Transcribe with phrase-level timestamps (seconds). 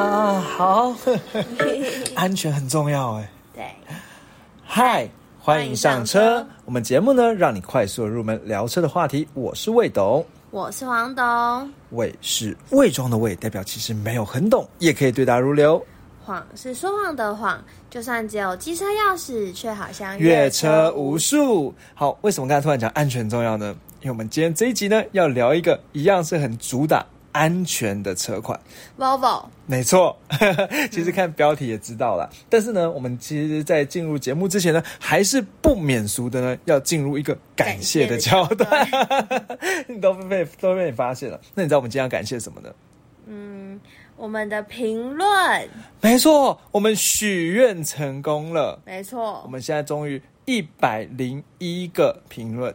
[0.00, 0.96] 啊，好，
[2.16, 3.30] 安全很重要哎。
[3.54, 3.64] 对，
[4.64, 5.06] 嗨，
[5.38, 6.46] 欢迎上车车。
[6.64, 9.28] 我们节目呢，让你快速地入门聊车的话题。
[9.34, 15.84] 我是魏董，我是黄董，魏是伪装的魏，代表其实没有很懂，也可以对答如流。
[16.24, 21.74] 谎是说谎的谎，就算只有机车钥匙，却好像越车无数。
[21.94, 23.76] 好，为什么刚才突然讲安全重要呢？
[24.00, 28.58] 因为我们今天这一集呢，要聊一个一样是很主打安全的车款。
[28.98, 29.44] Volvo。
[29.66, 30.16] 没错，
[30.90, 32.28] 其实看标题也知道了。
[32.48, 38.88] 但是呢，我们其实，在进入节目之前呢，还是不免俗的呢，要进入一个感谢的桥段。
[39.86, 41.40] 你 都被都被你发现了。
[41.54, 42.68] 那你知道我们今天要感谢什么呢？
[43.26, 43.80] 嗯，
[44.16, 45.68] 我们的评论，
[46.00, 48.80] 没错，我们许愿成功了。
[48.84, 52.74] 没错我，们现在终于一百零一个评论。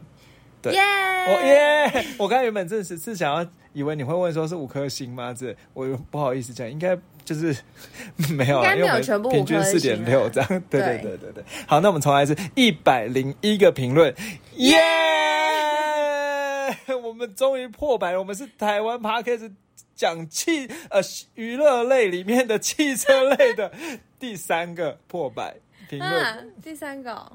[0.62, 0.82] 对耶，
[1.28, 2.06] 我耶！
[2.18, 3.46] 我刚才原本真的是是想要
[3.76, 5.34] 以为你会问说是五颗星吗？
[5.34, 7.56] 这我不好意思讲，应该就是
[8.34, 10.48] 没有啊，应该没有全部平均四点六这样。
[10.70, 11.44] 对对对对对对。
[11.68, 14.16] 好，那我们重来一次，一百零一个评论，
[14.56, 14.80] 耶！
[17.04, 19.52] 我们终于破百了，我们是台湾 p a r k e s
[19.94, 21.02] 讲汽呃
[21.36, 23.72] 娱乐类里面的汽车类的
[24.18, 25.56] 第三个破百
[25.90, 26.12] 评论。
[26.12, 27.32] 啊，第三个哦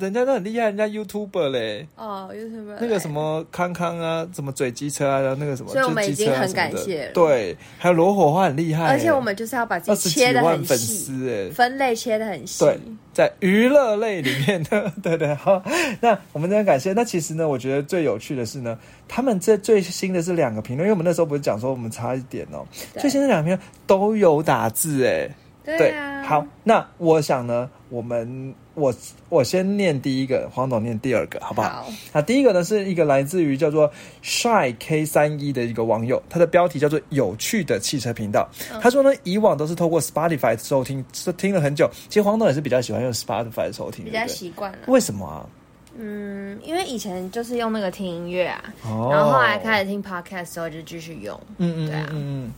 [0.00, 1.86] 人家都很厉害，人家 YouTuber 嘞。
[1.96, 7.12] 哦，YouTube 那个什么康康啊，什么嘴机车啊，然后那个什么，所以我们已经很感谢了。
[7.12, 8.86] 对，还有罗火花很厉害。
[8.86, 12.64] 欸，而且我们就是要把自己切的很细，丝哎，分类切的很细。
[12.64, 12.78] 对，
[13.12, 15.62] 在娱乐类里面的， 对对，好，
[16.00, 16.92] 那我们真的感谢。
[16.92, 23.02] 那其实呢，我觉得最有趣的是呢，他们这最新的是两个评论，因为我们那时候不是讲说我们差一点哦，对。
[23.02, 25.28] 最新的两个评论都有打字哎，
[25.64, 28.92] 对啊，好，那我想呢，我们我
[29.28, 31.68] 我先念第一个，黄董念第二个，好不好？
[31.82, 33.90] 好，那第一个呢是一个来自于叫做
[34.22, 38.48] Shy K 三一的一个网友，他的标题叫做“有趣的汽车频道”。
[38.72, 41.88] 嗯他说呢，以往都是透过 Spotify 收听，是听了很久。
[42.08, 44.78] 其实黄董也是比较喜欢用 Spotify 收听，比较习惯了。
[44.86, 45.46] 为什么啊？
[45.94, 51.38] 嗯，因为以前就是用那个听音乐啊，哦然后后来开始听 podcast 之后就继续用。
[51.58, 52.50] 嗯嗯对啊嗯，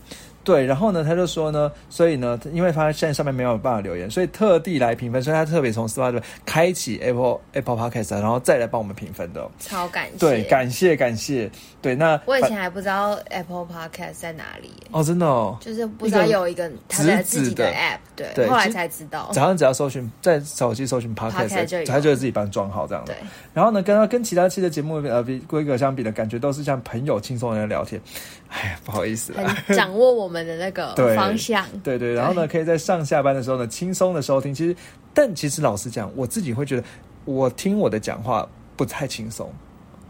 [0.45, 0.65] 对。
[0.65, 10.19] 然后呢，他就说呢，所以呢，因为发现在上面没有办法留言，所以特地来评分，所以他特别从 Spotify 开启 Apple Apple Podcast，然后再来帮我们评分的哦、超感谢。
[10.19, 11.51] 对，感谢感谢。
[11.83, 19.31] 对，那我以前还不知道 Apple Podcast 在哪里，哦，真的哦，就是不知道有一个他的自己的 App，对，对后来才知道。
[19.33, 23.23] 早上只要搜寻在手机搜寻就他就会自己帮你装好这样的对。
[23.53, 28.01] 然后呢，跟跟其他期的节目呃比规格相比的感觉，都是像朋友轻松的聊天。
[28.49, 29.55] 哎呀，不好意思啦。
[29.75, 31.67] 掌握我们的那个方向。
[31.83, 34.55] 对对，然后呢，可以在上下班的时候呢，轻松的收听。
[34.55, 34.75] 其实，
[35.13, 36.85] 但其实老实讲，我自己会觉得，
[37.27, 39.53] 我听我的讲话不太轻松，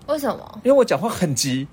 [0.07, 0.61] 为什么？
[0.63, 1.67] 因为我讲话很急，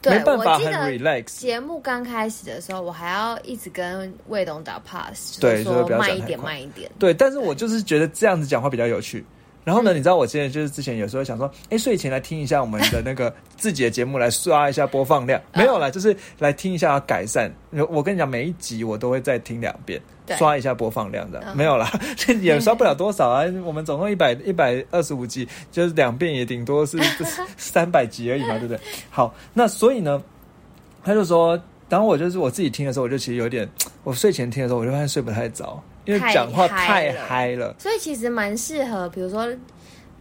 [0.00, 1.24] 对，没办法很我记得 relax。
[1.40, 6.90] 节目刚开始的时候，我还要一直跟魏董打 pass，对就是说慢一点，慢一点。
[6.98, 9.24] 对，但是我就是觉得这样子讲话比较有趣。
[9.62, 15.40] 然后呢，你知道我现在就是之前有时候想说，哎，睡前来听一下我们的那个 自己的节目，来刷一下播放量。
[15.54, 17.52] 没有啦，就是来听一下改善。
[17.90, 20.00] 我跟你讲，每一集我都会再听两遍，
[20.38, 21.42] 刷一下播放量的。
[21.46, 21.92] 嗯没有啦，
[22.40, 23.44] 也刷不了多少啊。
[23.64, 26.98] 我们总共一百一百二十五集，就是两遍也顶多是
[27.56, 28.80] 三百集而已嘛，对不对？
[29.10, 30.22] 好，那所以呢，
[31.04, 33.68] 他就说，当我就是我自己听的时候，我就其实有点，
[34.04, 37.74] 我睡前听的时候，我就发现睡不太着，因为太讲话太嗨了。
[37.78, 39.48] 所以其实蛮适合，比如说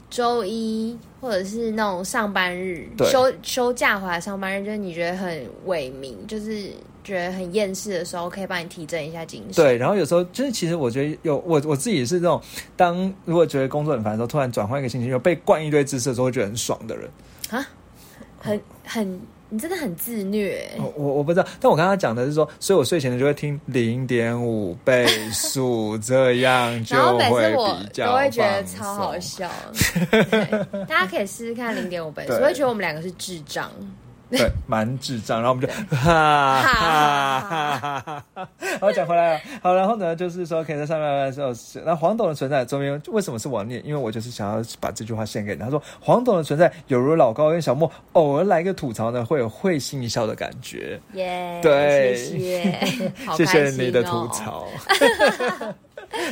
[0.09, 6.71] 周一或者是那种上班日休休假回来上班日，就是你觉得很萎靡，就是
[7.03, 9.63] 觉得很厌世的时候，可以帮你提振一下精神。
[9.63, 12.41] 对，然后有时候就是其实我觉得有我我自己是那种，
[12.75, 17.09] 当如果觉得工作很烦的时候，突然转换一个心情，又被灌一堆知识的时候，会觉得很爽的人。
[17.51, 17.67] 啊，
[18.39, 20.69] 很很，你真的很自虐。
[20.77, 29.49] 我我我不知道，但我刚刚讲的是说，所以我睡前呢就会听零点五 倍速，这样就然后每会次我比较都会觉得超好笑，
[30.87, 33.71] 大家可以试试看零点五倍速， 对我会觉得我们两个是智障。
[34.37, 38.49] 对，蛮智障，然后我们就哈哈哈哈哈哈。
[38.79, 41.51] 好，讲回来了，好，然后呢，就是说可以在上面的时候，
[41.83, 43.83] 那黄董的存在中间为什么是我念？
[43.83, 45.59] 因为我就是想要把这句话献给你。
[45.59, 50.99] 他说，黄董的存在有如老高跟小莫偶尔来个吐槽呢，会有会心一笑的感觉。
[51.13, 54.29] 耶，对谢谢，好谢谢你的吐哦。
[54.31, 54.67] 槽。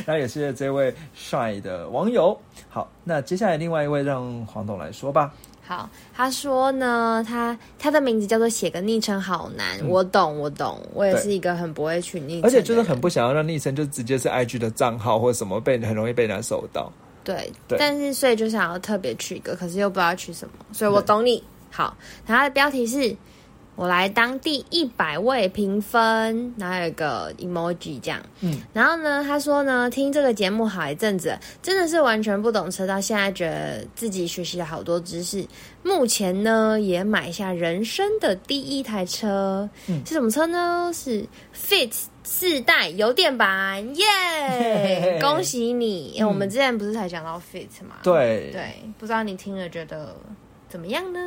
[0.06, 2.38] 然后也谢谢这位帅的网友。
[2.68, 5.32] 好，那接下来另外一位让黄董来说吧。
[5.68, 16.90] 好，他说呢，他他的名字叫做写个昵称好难，我懂，我懂，我也是一个很不会取昵称，而且就是很不想要让昵称就直接是 IG 的账号或者什么被很容易被人家搜到。
[17.22, 17.78] 对，对。
[17.78, 21.44] 但是所以就想要特别取一个，可是又不知道取什么，所以我懂你。
[21.70, 21.94] 好，
[22.26, 23.14] 然后他的标题是
[23.78, 28.20] 我来当第一百位评分，然后有一个 emoji 这样。
[28.40, 35.46] 嗯，然后呢，他说呢，听这个节目好一阵子，真的是完全不懂车，到现在觉得自己学习了好多知识。
[35.84, 40.90] 目前呢，也买下人生的第一台车，嗯是什么车呢？
[40.92, 41.92] 是 Fit
[42.24, 45.20] 四代油电版，耶！
[45.22, 46.08] 恭喜你！
[46.16, 47.94] 因为我们之前不是才讲到 Fit 嘛？
[48.02, 50.16] 对对，不知道你听了觉得
[50.68, 51.20] 怎么样呢？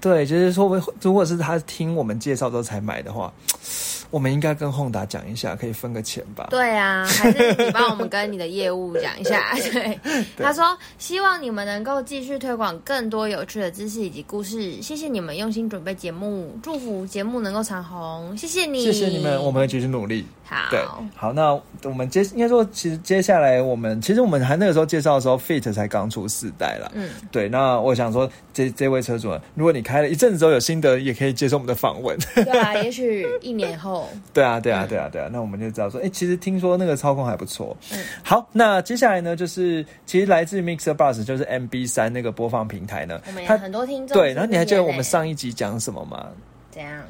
[0.00, 3.32] 对，就是说，如果是他听我们介绍之后才买的话，
[4.10, 6.48] 我们应该跟 Honda 讲一下，可以分个钱吧？
[6.50, 9.54] 对啊，还是你帮我们跟你的业务讲一下。
[9.72, 9.98] 对，
[10.36, 14.82] 他说希望你们能够继续推广更多有趣的知识以及故事。
[14.82, 18.36] 谢谢你们用心准备节目，祝福节目能够长红。
[18.36, 20.26] 谢谢你，谢谢你们，我们会继续努力。
[20.50, 21.52] 好，对，好，那
[21.84, 26.90] 我们接应该说，其实接下来我们其实我们还那个时候介绍的时候，Fit 才刚出四代啦。
[26.92, 27.48] 嗯，对。
[27.48, 32.18] 那我想说，这这位车主呢，如果你开了一阵子之后有心得，也可以接受我们的访问。
[32.34, 35.28] 对啊， 也许一年后，对啊，对啊，对啊，对啊。
[35.32, 37.76] 那我们就知道说，哎、其实听说那个操控还不错。
[37.92, 46.26] 嗯，好，那接下来呢，就是其实来自 Mixer Bus 就是 MB 三那个播放平台呢我们，有很多听众对，然后你还记得我们上一集讲什么吗？
[46.72, 47.00] 怎样？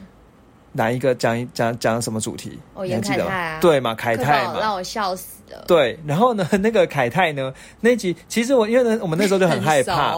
[0.72, 2.58] 哪一个讲一讲讲什么主题？
[2.74, 3.30] 哦你还记得吗？
[3.30, 3.60] 严凯泰啊。
[3.60, 5.64] 对嘛，凯泰嘛，让我笑死了。
[5.66, 10.14] 对，然后呢， 那个凯泰呢，那集其实我因为呢，我们那时候就很害怕，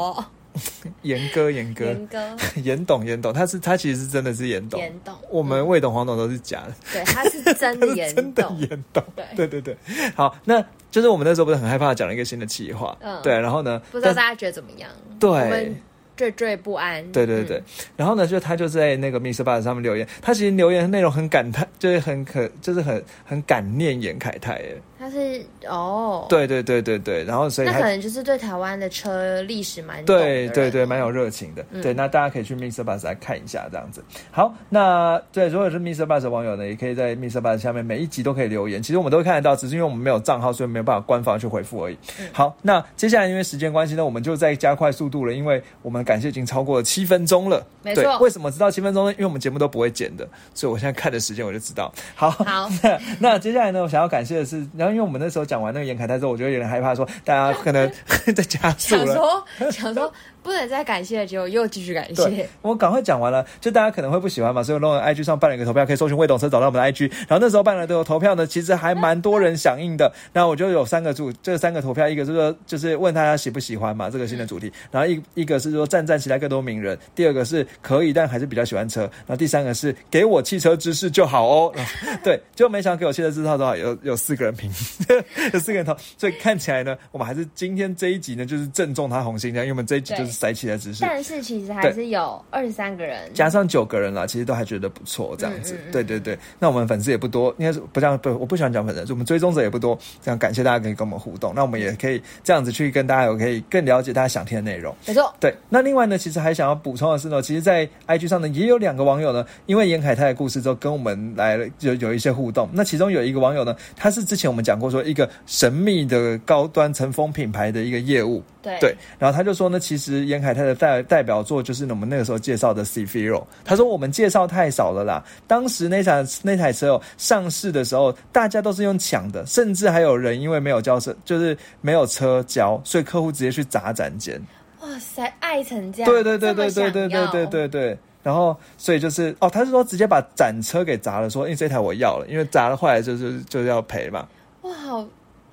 [1.01, 1.87] 严哥 严哥。
[1.87, 5.15] 严哥，严 董严董，他是他其实是真的是严董，严董。
[5.31, 9.25] 我们魏董黄董都是假的，对，他是真的严真的董，严董，对。
[9.35, 9.77] 对对对，
[10.15, 13.19] 好，那就是我们那时候不是很害怕讲了一个新的企划，嗯。
[13.23, 14.91] 对，然后呢，不知道大家觉得怎么样？
[15.19, 15.31] 对。
[15.31, 15.77] 我们
[16.17, 17.11] 惴惴不安。
[17.13, 17.63] 对对对，
[17.97, 19.43] 然后呢，就他就在那个 Mr.
[19.43, 31.67] Bus 上面留言，他其实留言内容很感叹，就是很可，就是很很感念严凯泰，哎，他是哦，，对对对对对，然后所以他那可能就是对台湾的车历史蛮对对对，蛮有热情的。
[31.73, 32.85] 嗯对，那大家可以去 Mr.
[32.85, 34.01] Bus 来看一下，这样子。
[34.31, 36.07] 好，那对，如果是 Mr.
[36.07, 37.41] Bus 的网友呢，也可以在 Mr.
[37.41, 41.99] Bus 下面每一集都可以留言，其实我们都会看得到，只是因为我们没有账号，所以没有办法官方去回复而已。
[42.21, 47.67] 嗯好，那接下来因为时间关系呢，我们就再加快速度了，因为我们感谢已经超过了七分钟了。
[47.83, 49.13] 没错，为什么知道七分钟呢？
[49.15, 50.25] 因为我们节目都不会剪的，
[50.55, 51.93] 所以我现在看的时间我就知道。
[52.15, 57.91] 好，好 那那接下来呢，我想要感谢的是，然后因为我们那时候讲完那个严凯泰之后，我觉得有点害怕，说大家可能
[58.35, 59.07] 在加速了。
[59.07, 60.13] 想说想说
[60.43, 67.11] 不能再感谢了，结果又继续感谢。，我赶快讲完了，就大家可能会不喜欢嘛，所以我弄了 IG 上办了一个投票，可以搜寻未懂车找到我们的 IG。
[67.29, 70.13] 然后那时候办了这个投票呢，其实还蛮多人响应的。
[70.33, 81.75] 那我就有三个主，这三个投票，一个是说就是问大家喜不喜欢嘛这个新的主题，然后一一个是说站站起来更多名人，第二个是可以但还是比较喜欢车，然后第三个是给我汽车知识就好哦。
[82.25, 84.71] 对，就没想到给我汽车知识的话有有四个人评，
[85.53, 91.03] 有四个人投，所以看起来呢，我们还是今天这一集呢就是正中他红心的，因为我们这一集就是对塞起来只是。
[91.03, 95.75] 但是其实还是有二十三个人，加上九个人啦，其实都还觉得不错，这样子。
[95.75, 99.99] 嗯嗯嗯对对对，那我们粉丝也不多，应该是不这样不，我不喜欢讲粉丝，我们追踪者也不多。
[100.23, 104.95] 这样感谢大家可以跟我们互动，那我们也可以这样子去跟大家有可以更了解大家想听的内容。
[105.07, 112.69] 没错，对，那另外呢，其实还想要补充的是呢，其实，在 IG 上呢，也有两个网友呢，因为严凯泰的故事之后，跟我们来了有有一些互动。
[112.73, 134.41] 那其中有一个网友呢，他是之前我们讲过说一个神秘的高端乘风品牌的一个业务，对对，然后他就说呢，其实严凯泰的代代表作就是我们那个时候介绍的 C f i r o 他说我们介绍太少了啦，当时那台那台车哦上市的时候，大家都是用抢的，甚至还有人因为没有交车，就是没有车交，所以客户直接去砸展间。
[134.81, 137.99] 哇塞，爱成这样，对对对对对对对对，对对。
[138.23, 144.29] 然后，所以就是哦，他是说直接把展车给砸了，说因为这台我要了，因为砸了坏了就是就是要赔嘛。
[144.63, 145.05] 哇，好，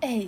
[0.02, 0.28] 哎，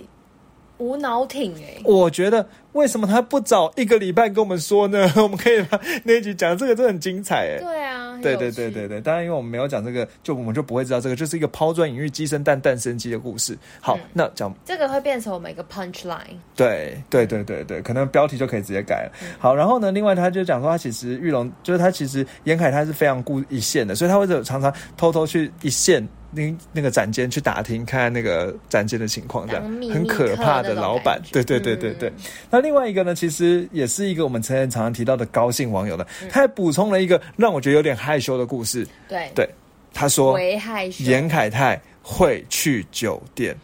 [0.78, 5.10] 无脑挺哎，我觉得为什么他不早一个礼拜跟我们说呢？
[5.16, 7.58] 我们可以把那一集讲这个，真的很精彩哎。
[7.58, 13.56] 对啊，对对对对对，当然因为我们没有讲这个，就我们就不会知道这个，就是一个抛砖引玉、鸡生蛋、蛋生鸡的故事。
[13.80, 19.12] 好，嗯那讲这个会变成我们一个 punch line，对对对对对，可能标题就可以直接改了。
[19.22, 29.62] 嗯好，然后呢，另外他就讲说，他其实玉龙就是他其实严凯他是非常顾一线的，所以他会常常偷偷去一线那那个展间去打听，看看那个展间的情况，这样
[29.92, 31.20] 很可怕的老板。
[31.30, 32.08] 对对对对对。
[32.08, 32.14] 嗯
[32.61, 36.28] 那另外一个呢，其实也是一个我们成人常常提到的高兴网友呢，嗯。
[36.30, 38.86] 他还补充了一个让我觉得有点害羞的故事。
[39.08, 39.30] 对。
[39.34, 39.48] 对，
[39.92, 43.54] 他说害羞，严凯泰会去酒店。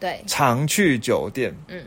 [0.00, 1.84] 对，常去酒店，嗯，对，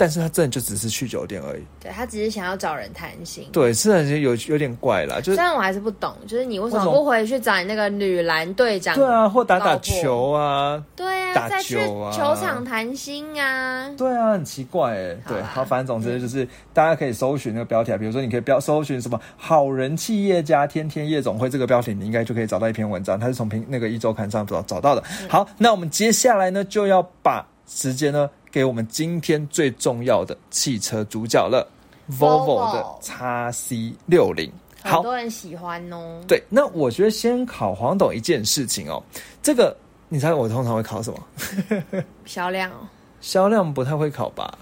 [0.00, 1.62] 但是他真的就只是去酒店而已。
[1.78, 3.46] 对他只是想要找人谈心。
[3.52, 8.96] 对，是很有有点怪啦，就是虽然我还是不懂，就是你为什么么不回去找你那个女篮队长？
[8.96, 13.90] 对啊，或打打球啊，对啊，打再去球啊球场谈心啊。
[13.98, 15.16] 对啊，很奇怪哎。
[15.28, 25.02] 对，好反正总之就是大家可以搜寻那个标题啊，比如说你可以标搜寻什么“好人企业家天天夜总会”这个标题，你应该就可以找到一篇文章，它是从平那个一周刊上找找到的。
[25.28, 31.64] 好，那我们接下来呢就要把时间呢给我们今天最重要的汽车主角了
[32.10, 34.52] Volvo 的 x C 六零。
[34.82, 36.20] 很好，多人喜欢哦。
[36.26, 39.00] 对，那我觉得先考黄董一件事情哦，
[39.42, 39.76] 这个
[40.08, 42.02] 你猜我通常会考什么？
[42.26, 42.70] 销量。
[42.72, 42.88] 哦，
[43.20, 44.58] 销量不太会考吧？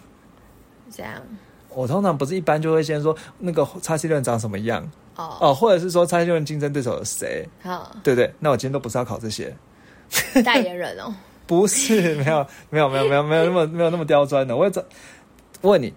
[0.90, 1.14] 这样？
[1.70, 4.82] 我通常不是一般就会先说那个叉 C 六长什么样。
[5.16, 8.30] 哦，哦，或者是说叉 C 六竞争对手有谁，好，对不对？
[8.38, 9.56] 那我今天都不是要考这些，
[10.44, 11.14] 代言人哦，
[11.48, 14.56] 不是没有没有没有没有没有那么没有那么刁钻的。
[14.56, 14.84] 我要找
[15.62, 15.92] 问你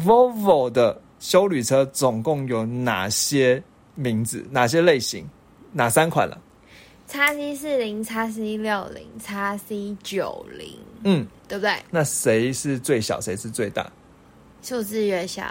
[0.00, 3.62] ，Volvo 的修旅车总共有哪些
[3.94, 4.44] 名字？
[4.50, 5.24] 哪些类型？
[5.72, 6.36] 哪三款了？
[7.06, 11.72] 叉 C 四零、叉 C 六零、叉 C 九零，嗯，对不对？
[11.88, 13.88] 那谁是最小，谁是最大？
[14.60, 15.44] 数字越小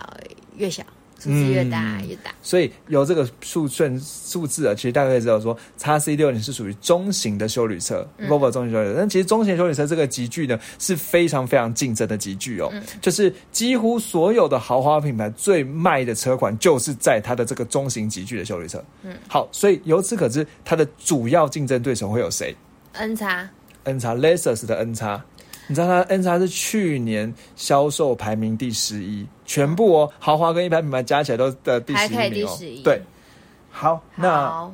[0.58, 0.84] 越小，
[1.26, 2.32] 数字越大嗯越大。
[2.42, 8.96] 所以由这个数顺数字啊，其实大概可以知道说叉 C 六零是属于中型的修旅车、v o l v o 中型修旅车。
[8.98, 18.84] 但其实中型修旅车这个集聚呢，是非常非常竞争的集聚哦，就是几乎所有的豪华品牌最卖的车款，就是在它的这个中型集聚的修旅车。
[19.04, 22.56] 嗯，好，所以由此可知，它的主要竞争对手会有谁
[22.94, 23.50] N 叉
[23.84, 25.24] ？N 叉 Lexus 的 N 叉。
[25.68, 32.58] 你知道它 N 叉是去年销售排名第十一，全部哦，豪华跟一般品牌加起来都的第十一名哦。
[32.60, 32.84] 第11。
[32.84, 33.02] 对，
[33.72, 34.72] 好，那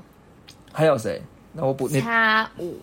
[0.73, 1.21] 还有谁？
[1.53, 2.77] 那我补你叉五。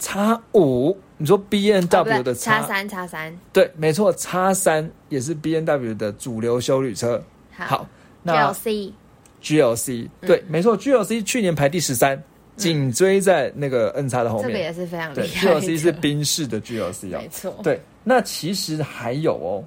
[0.00, 2.60] 叉五，你说 B N W 的对叉？
[2.60, 3.36] 叉，三叉三。
[3.52, 7.20] 对，没错，叉三也是 B N W 的主流修旅车。
[7.50, 7.84] 好，
[8.22, 8.92] 那 GLC
[9.40, 12.22] G L C 对，没错，G L C 去年排第十三，
[12.58, 14.48] 紧追在那个 N 叉的后面。
[14.48, 15.54] 这个也是非常对厉害，G 的。
[15.54, 17.28] L C 是宾士的 G L C 啊没。
[17.28, 19.64] 错，对，那其实还有哦，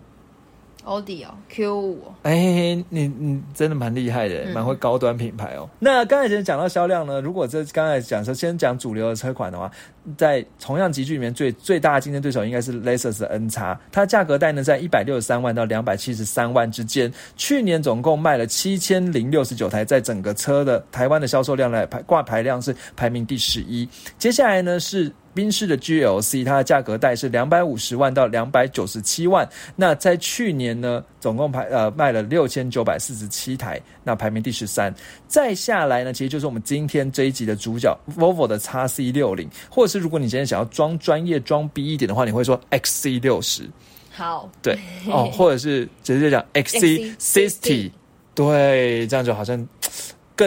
[0.84, 5.70] 欧迪哦，Q 五哦，哎，你你真的蛮厉害的，嗯蛮会高端品牌哦。
[5.80, 9.72] 那刚才其实讲到销量呢，如果这刚才讲说先讲主流的车款的话，
[10.18, 23.88] 在同样集聚里面最最大的竞争对手应该是 Lexus 的 N 叉，它价格带呢在一百六十三万到两百七十三万之间，去年总共卖了七千零六十九台，在整个车的台湾的销售量来排挂牌量是排名第十一。
[24.18, 29.48] 接下来呢是宾士的 GLC，它的价格带是两百五十万到两百九十七万。
[29.76, 34.94] 那在去年呢，总共排呃卖了六千九百四十七台，那排名第十三。
[35.28, 43.70] 再下来呢，其实就是我们今天这一集的主角 Volvo 的 x C 六零，或者是如果你今天想要装专业、装逼一点的话，你会说 XC 六十，
[44.12, 44.78] 好，对。
[45.08, 47.92] 哦，或者是直接讲 XC sixty，
[48.36, 49.68] 对，这样就好像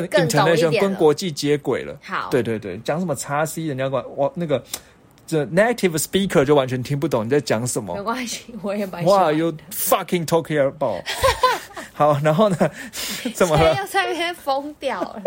[0.01, 1.97] 更更懂一了跟国际接轨了。
[2.03, 4.63] 好，对对对，讲什么叉 C，人家管我那个
[5.27, 8.03] 这 native speaker 就完全听不懂你在讲什么没。
[8.03, 9.33] 关系，我也蛮喜哇。
[9.33, 11.03] ，you fucking talking about？
[11.97, 12.57] 好，然后呢？
[13.35, 13.77] 怎么了？
[13.77, 15.23] 又在那边疯掉了。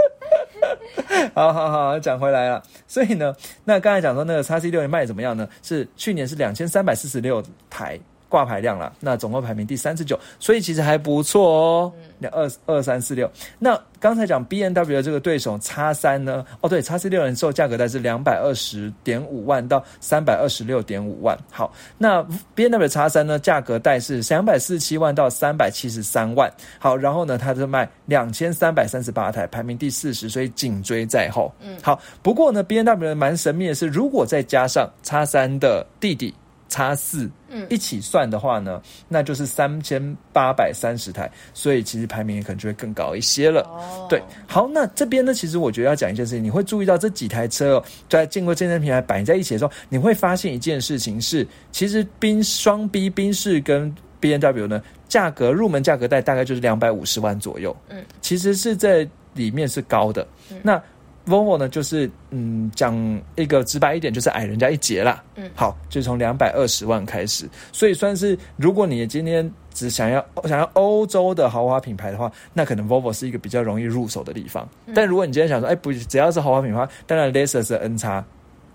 [1.33, 2.61] 好好好，讲回来了。
[2.87, 3.33] 所以呢，
[3.63, 5.47] 那刚才讲说那个叉 C 六零卖得怎么样呢？
[5.63, 7.97] 是去年是两千三百四十六台
[8.29, 11.93] 挂牌量了，那总共排名第三十九，所以其实还不错哦。
[12.19, 13.29] 那二二三四六。
[13.59, 16.45] 那刚才讲 B N W 的这个对手叉三呢？
[16.61, 21.37] 哦，对，叉 C 六零售价格带是两百二十点五万到三百二十六点五万。
[21.51, 22.21] 好，那
[22.53, 26.51] B N W 叉三呢，价格带是两百四十七万到三百七十三万。
[26.79, 31.53] 好，然后呢，它是卖两千三百三十八台，排名第四十，所以紧追在后。
[31.61, 36.33] 嗯，好，不过呢，B N W 蛮神秘的是，如果再加上叉三的弟弟。
[36.77, 43.63] 叉四，嗯一起算的话呢，那就是三千八百三十台，所以其实排名也可能就会更高一些了。
[43.63, 60.27] 哦对，好，那这边呢，其实我觉得要讲一件事情，你会注意到这几台车哦，在经过健身平台摆在一起的时候，你会发现一件事情是，其实冰双 B 冰士跟 B N W 呢，价格入门价格带大概就是两百五十万左右，嗯，其实是在里面是高的。
[60.61, 60.79] 那
[61.27, 65.21] Volvo 呢，就是嗯，讲一个直白一点，就是矮人家一截啦。
[65.35, 74.67] 嗯好，就从两百二十万开始，所以算是如果你今天只想要想要欧洲的豪华品牌的话，那可能 Volvo 是一个比较容易入手的地方。
[74.95, 78.23] 但如果你今天想说，哎，不，只要是豪华品牌，当然 Lexus 的 N 叉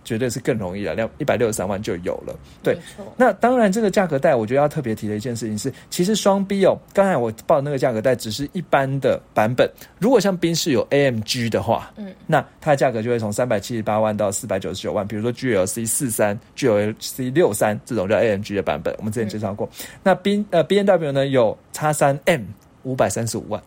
[0.04, 2.34] 绝对是更容易了，两一百六十三万就有了。
[2.62, 2.76] 对
[3.16, 15.06] 那当然这个价格带，我觉得要特别提的一件事情是，其实双 B 哦，刚才我报的那个价格带只是一般的版本，如果像宾士有 AMG 的话，嗯，那它的价格就会从三百七十八万到四百九十九万。
[15.06, 19.68] 比如说 GLC 四三、GLC 六三这种叫 AMG 的版本，我们之前介绍过。
[20.02, 22.42] 那 B 呃 B N W 呢有叉三 M
[22.82, 23.62] 五百三十五万。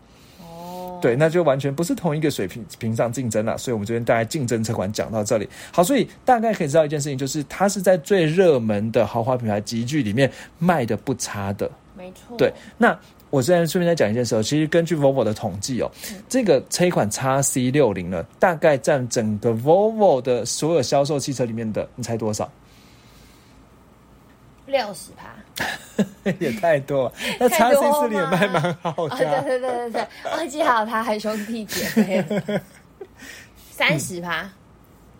[0.96, 3.58] 哦，对，那就完全不是同一个水平平上竞争了。
[3.58, 5.48] 所以，我们这边大概竞争车款讲到这里。
[5.72, 11.70] 好，所以大概可以知道一件事情，就是它是在最热门的豪华品牌集聚里面卖的不差的。
[11.98, 12.98] 没错，对，那
[13.30, 15.92] 我现在顺便再讲一件事哦，其实根据 Volvo 的统计哦，
[16.28, 22.50] 这个车款 x C 六零呢，大概占整个 Volvo 的所有销售汽车里面的，你猜多少？
[24.68, 26.04] 六十趴，
[26.40, 27.14] 也太多了。
[27.40, 29.42] 那太 C 四零也吗卖蛮好哦，的、对啊。
[29.42, 32.26] 对对对对，忘记还有他还兄弟姐妹，
[33.72, 34.50] 三十趴，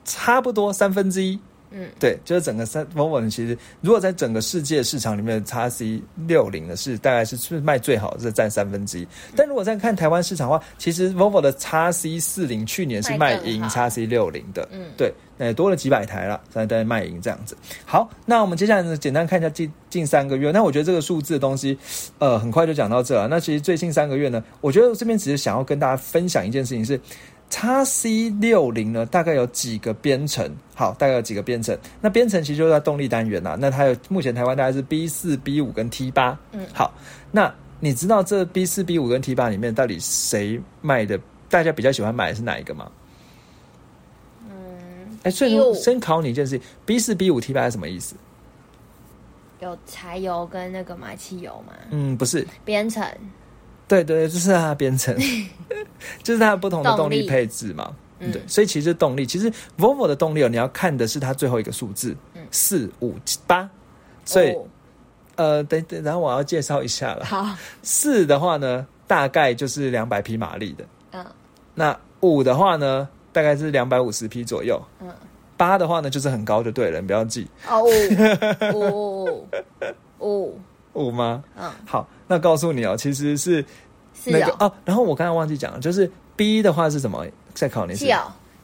[0.04, 1.40] 差不多三分之一。
[1.72, 9.08] 嗯，对，就是整个三 Volvo 呢，其实如果在整个世界市场里面，x C 六零的是大概是是卖最好，是占三分之一。
[9.36, 17.58] 但如果再看台湾市场的话，其实 Volvo 的 x C 四零去年是卖赢卖更好 x C 六零的，嗯对，那多了几百台了，在在卖赢这样子。
[17.86, 20.52] 好，那我们接下来呢，简单看一下近近三个月。
[20.52, 21.78] 那我觉得这个数字的东西，
[22.20, 23.28] 呃，很快就讲到这了。
[23.28, 27.00] 那其实最近三个月呢，我觉得这边只是想要跟大家分享一件事情是。
[27.50, 31.78] X C 六零呢，大概有几个编程，好，大概有几个编程。
[32.02, 33.56] 那编程其实就在动力单元啦。
[33.60, 36.38] 那它有目前台湾大概是 B 四、B 五跟 T 八。
[36.52, 36.94] 嗯好，
[37.32, 41.20] 那你知道这 B 四、B 五跟 T 八里面到底谁卖的？
[41.48, 42.92] 大家比较喜欢买的是哪一个吗？
[44.50, 48.16] 嗯，哎，所以 B5 说先考你一件事情：B 四、B 五、T 八是什么意思？
[49.62, 53.08] 有柴油跟那个马汽油嘛，嗯，不是，编程，
[53.88, 55.16] 对对，就是它的编程，
[56.24, 57.94] 就是它的不同的动力配置嘛。
[58.20, 58.32] 嗯。
[58.32, 63.16] 对，所以其实动力，其实 Volvo 的动力哦，你要看的是它最后一个数字嗯，四五
[63.46, 63.70] 八。
[64.24, 64.66] 所以、哦。
[65.36, 67.26] 呃，等等，然后我要介绍一下了。
[67.26, 67.46] 好，
[67.84, 71.26] 四的话呢，大概就是两百匹马力的；嗯。
[71.74, 75.14] 那五的话呢，大概是两百五十匹左右；嗯，
[75.58, 77.46] 八的话呢，就是很高就对了，你不要记。
[77.68, 77.84] 哦
[78.74, 79.46] 五
[80.20, 80.58] 五
[80.96, 81.44] 五，五吗？
[81.56, 83.64] 嗯，好，那告诉你哦，其实是
[84.24, 84.72] 那个哦。
[84.84, 87.26] 然后我刚才忘记讲了，就是 B 的话是什么？
[87.54, 87.94] 再考你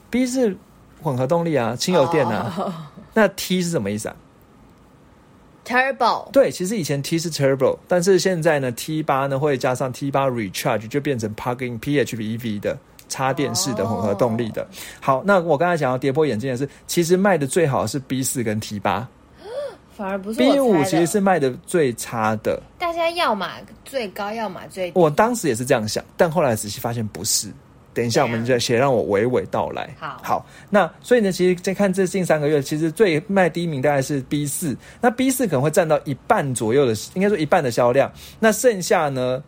[0.10, 0.56] ，B 是
[1.02, 2.54] 混合动力啊，轻油电啊。
[2.58, 2.74] 哦
[3.14, 4.16] 那 T 是什么意思啊
[5.66, 12.78] ？，Turbo，对，其实以前 T 是 Turbo，但是现在呢 T 八呢会加上 T 八 Recharge，就变成 Plug-in PHEV 的
[13.10, 14.66] 插电式的混合动力的。
[15.02, 19.06] 好，那我刚才讲要跌破眼镜的是，其实卖的最好是 B 四跟 T 八
[20.02, 22.60] 反而不是，B 五其实是卖的最差的。
[22.80, 23.48] 大家要么
[23.86, 27.48] 最高，要么最低，我当时也是这样想，但后来仔细发现不是。
[27.94, 29.94] 等一下，我们就先让我娓娓道来。
[30.00, 38.10] 好好，那所以呢，其实再看这近三个月，其实最卖第一名大概是 B 四，那 B 四可能会占到一半左右的，应该说一半的销量。
[38.40, 39.44] 那剩下呢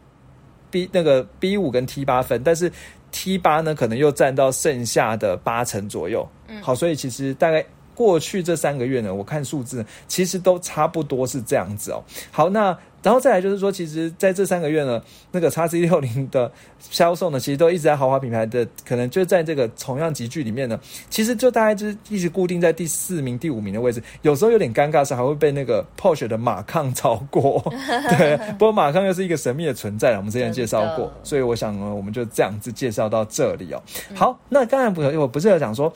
[0.70, 2.70] ，B 那个 B 五跟 T 八分，但是
[3.14, 6.28] T 八呢可能又占到剩下的八成左右。
[6.50, 12.04] 嗯好，所以其实大概过去这三个月呢，我看数字其实都差不多是这样子哦。
[12.32, 15.02] 好，那然后再来就是说，其实在这三个月呢，
[15.32, 20.80] 那个叉 C 六零的销售呢，其实都一直在豪华品牌的，可能就在这个同样集聚里面呢，
[21.10, 24.02] 其实就大概就是一直固定在第四名、第五名的位置。
[24.22, 27.62] 有时候有点尴尬是还会被那个 Porsche 的马抗超过。
[28.18, 33.84] 对，不过马抗又是一个神秘的存在了，我们之前介绍过，所以我想呢，我们就这样子介绍到这里哦。
[34.16, 35.92] 好，那刚才不我不是有讲说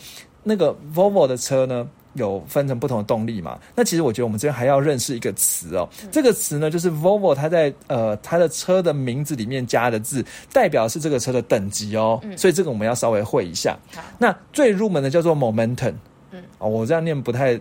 [0.48, 1.88] 那个 Volvo 的车呢？
[2.14, 3.60] 有分成不同的动力嘛？
[3.76, 13.78] 那其实我觉得我们这边还要认识一个词哦，这个词呢就是 Volvo 它在呃它的车的名字里面加的字，代表是这个车的等级哦，所以这个我们要稍微会一下。
[13.94, 15.94] 好，那最入门的叫做 Momentum，
[16.32, 17.56] 嗯，哦，我这样念不太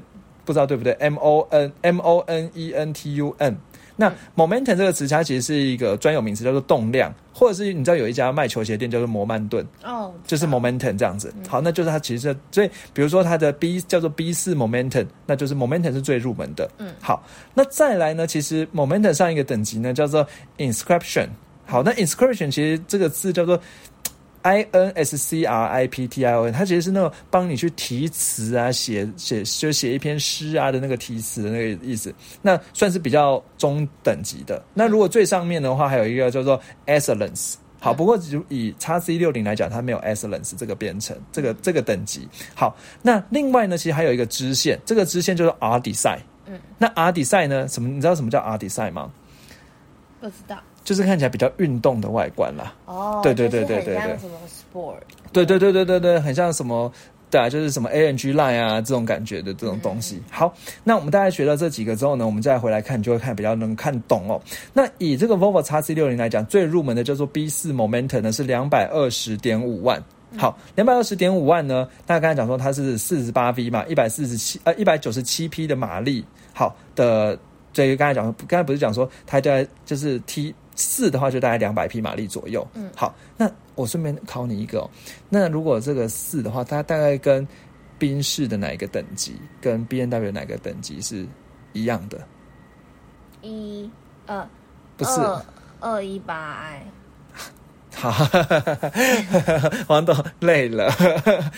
[0.46, 3.58] 不知道对不对？M O N M O N E N T U N。
[3.96, 11.32] 那 momentum 这个词，它其实是一个专有名词，叫做动量，或者是你知道有一家卖球鞋店叫做摩曼顿，哦，就是 momentum 这样子。
[11.48, 16.70] 好，那就是它其实所以比如说它的 B 叫做 B 四 momentum，那就是 momentum 是最入门的。
[16.78, 20.26] 嗯，好，那再来呢，其实 momentum 上一个等级呢叫做
[20.58, 21.28] inscription。
[21.64, 23.58] 好，那 inscription 其实这个字叫做
[24.46, 34.62] I N S C R I P T I O N，它其实是那种帮你去提词啊、写写就写一篇诗啊的那个提词的那个意思，那算是比较中等级的。
[34.72, 37.54] 那如果最上面的话，还有一个叫做 excellence。
[37.80, 42.28] 好，不过只以叉 C 六零来讲，它没有 excellence 这个编程，这个这个等级。
[42.54, 46.20] 好，那另外呢，其实还有一个支线，这个支线就是 R design。
[46.46, 47.66] 嗯，那 R design 呢？
[47.66, 47.88] 什么？
[47.88, 49.10] 你知道什么叫 R design 吗？
[50.20, 52.72] 不知道就是看起来比较运动的外观啦。
[52.86, 54.94] 哦，对对对就是对对对很像什么 sport，
[55.32, 56.92] 对对对对对对，很像什么
[57.28, 60.22] 对啊，就是什么 A N G line 啊这种感觉的这种东西。
[60.30, 64.40] 好，那我们大概学到这几个之后呢，我们再回来看，就会看比较能看懂哦。
[64.72, 70.00] 那以这个 Volvo X C 六零来讲，最入门的叫做 B 四 Momentum 呢是两百二十点五万。
[70.36, 76.24] 好，两百二十点五万呢，大家刚才讲说它是四十八 V 嘛，一百四十七呃一百九十七匹的马力。
[76.52, 77.38] 好的，
[77.72, 82.66] 这个刚才讲，刚才不是讲说它在就是 T 四的话，就大概两百匹马力左右。
[82.74, 84.90] 嗯，好，那我顺便考你一个哦，
[85.28, 87.46] 那如果这个四的话，它大概跟
[87.98, 91.26] 宾士的哪一个等级，跟 B N W 哪个等级是
[91.72, 92.20] 一样的？
[93.42, 93.90] 一
[94.26, 94.46] 二
[94.96, 95.20] 不是
[95.80, 96.82] 二一八 i。
[97.96, 98.12] 好，
[99.88, 100.92] 黄董累了。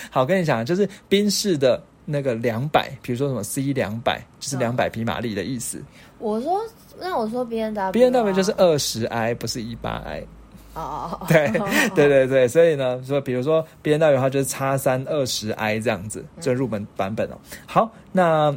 [0.08, 5.82] 好，跟你讲，就是宾士的那个两百，比如说什么 C 两百，就是两百匹马力的意思。
[6.20, 6.64] 我说，
[7.00, 10.26] 那我说 B N W，B N W 就是二十 i，不是一八 i。
[10.74, 11.50] 哦，对，
[11.94, 17.38] 对对对，所以呢，说比如说 B N W 的话，就是叉三二十 i 这样子，这入门版本哦。
[17.66, 18.56] 好，那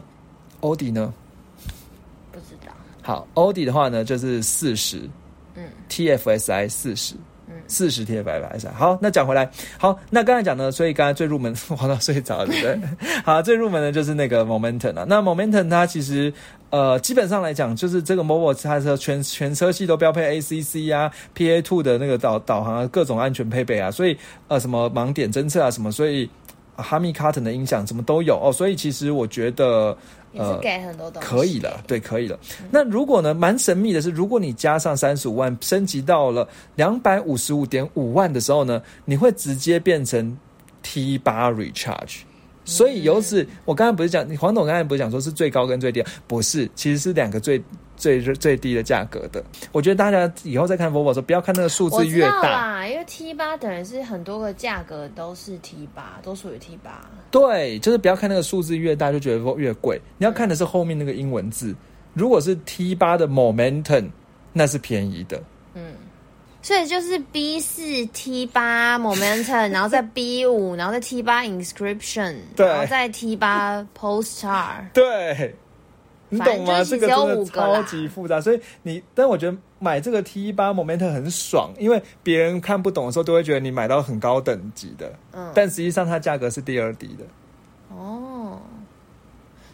[0.60, 1.12] 欧迪呢？
[2.32, 2.72] 不知道。
[3.02, 5.10] 好，欧迪的话呢，就是四十，
[5.56, 7.16] 嗯，T F S I 四十。
[7.68, 12.80] 四十天白白上，好，那讲回来，好，那刚才讲呢，所以刚才最入门，黄到睡着了，对不对？
[13.24, 16.34] 好，最入门的就是那个 Momentum 啊，那 Momentum 它其实
[16.70, 26.30] 呃，基本上来讲，就是这个 Mobile 它的全全车系都标配 ACC 啊，PA Two 的那个导导航啊，各种安全配备啊，所以呃，什么盲点侦测啊，什么，所以
[26.76, 29.98] 哈密卡 n 的音响什么都有哦，所以其实我觉得。
[30.34, 32.40] 也是给很多东西，可以了，对，可以了。
[32.70, 40.38] 那如果呢，蛮神秘的是，如果你加上三十五万，升级到了两百五十五点五万的时候呢，你会直接变成
[40.82, 42.22] T 八 Recharge。
[42.64, 47.62] 所以由此，我刚才不是讲，黄董刚才不是讲说是最高跟最低，不是，其实是两个最。
[48.02, 57.08] 最最低的价格的，我觉得大家以后再看 Volvo 的时候，不要看那个数字越大，因为 T 八等于是很多个价格都是 T 八，都属于 T 八。
[57.30, 61.76] 对，就是不要看那个数字越大就觉得越贵，你要看的是后面那个英文字。
[62.16, 64.10] 如果是 T 八的 Momentum，
[64.52, 65.40] 那是便宜的。
[65.76, 65.94] 嗯，
[66.64, 75.56] 所以就是 B 四 T 八 Momentum，然后再 B 五，然后再 T 八 Inscription， 然后再 T 八 Polestar，对。
[76.32, 76.82] 你懂吗？
[76.84, 87.26] 这个真的超级复杂，所以你，但我觉得买这个 T 八 Momentum 很爽，因为别人看不懂的时候，都会觉得你买到很高等级的，嗯，但实际上它价格是第二低的。
[87.94, 88.60] 哦，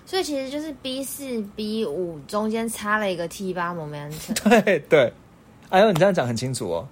[0.06, 4.34] 所以其实就是 B 四 B 五中间插了一个 T 八 Momentum。
[4.64, 5.14] 对对，
[5.70, 6.88] 哎呦，你这样讲很清楚哦。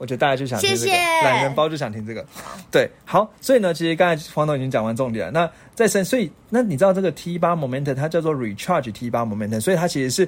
[0.00, 2.24] 我觉得大家就想听这个懒人包，就想听这个。
[2.70, 5.30] 对，好，所以呢，其实刚才黄总已经讲完重点了。
[5.30, 10.26] 那再生，所以那你知道这个 T 八 Momentum 它叫做 Recharge T 八 Momentum，所以它其实是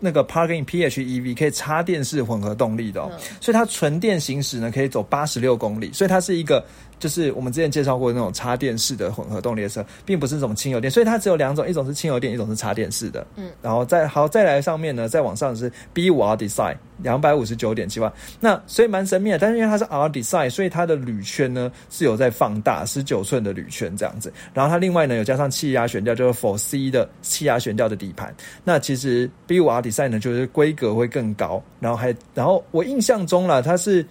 [0.00, 6.64] 那个 Parking PHEV 可以插电式混合动力的，哦，所以它纯电行驶呢可以走八十六公里，所以它是一个。
[7.02, 13.26] 就是我们之前介绍过那种插电式的混合动力车，并不是那种轻油电，所以它只有两种，一种是轻油电，一种是插电式的。
[13.34, 19.38] 嗯，然后再好再来上面呢，再往上是 B 五 R Design 两百五十九点七万，那所以蛮神秘的。
[19.40, 24.32] 但是因为它是 R Design，所以它的铝圈呢是有在放大十九寸的铝圈这样子。
[24.54, 28.32] 然后它另外呢有加上气压悬吊，就是 For C 的气压悬吊的底盘。
[28.62, 34.06] 那其实 B 五 R Design 呢就是规格会更高，然后还然后我印象中了它是。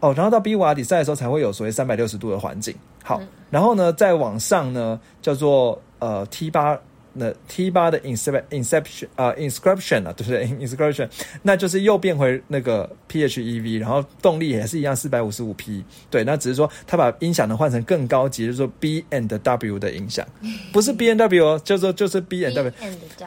[0.00, 2.74] 哦，然后到 B 五 R 比赛的时候才会有所谓三百六十度的环境。
[3.02, 6.78] 好，然后呢，再往上呢，叫做呃 T 八。
[7.18, 10.46] 那 T 八的 inception 啊 inscription 啊，对不对？
[10.64, 11.08] inscription，
[11.42, 15.84] 那就是又变回那个 PHEV，然后动力也是一样四百五十五匹。
[16.10, 20.26] 对，那只是说它把音响呢换成更高级，就是说 B and W 的音响，
[20.72, 22.72] 不是 B and W 哦，就说就是 B and W。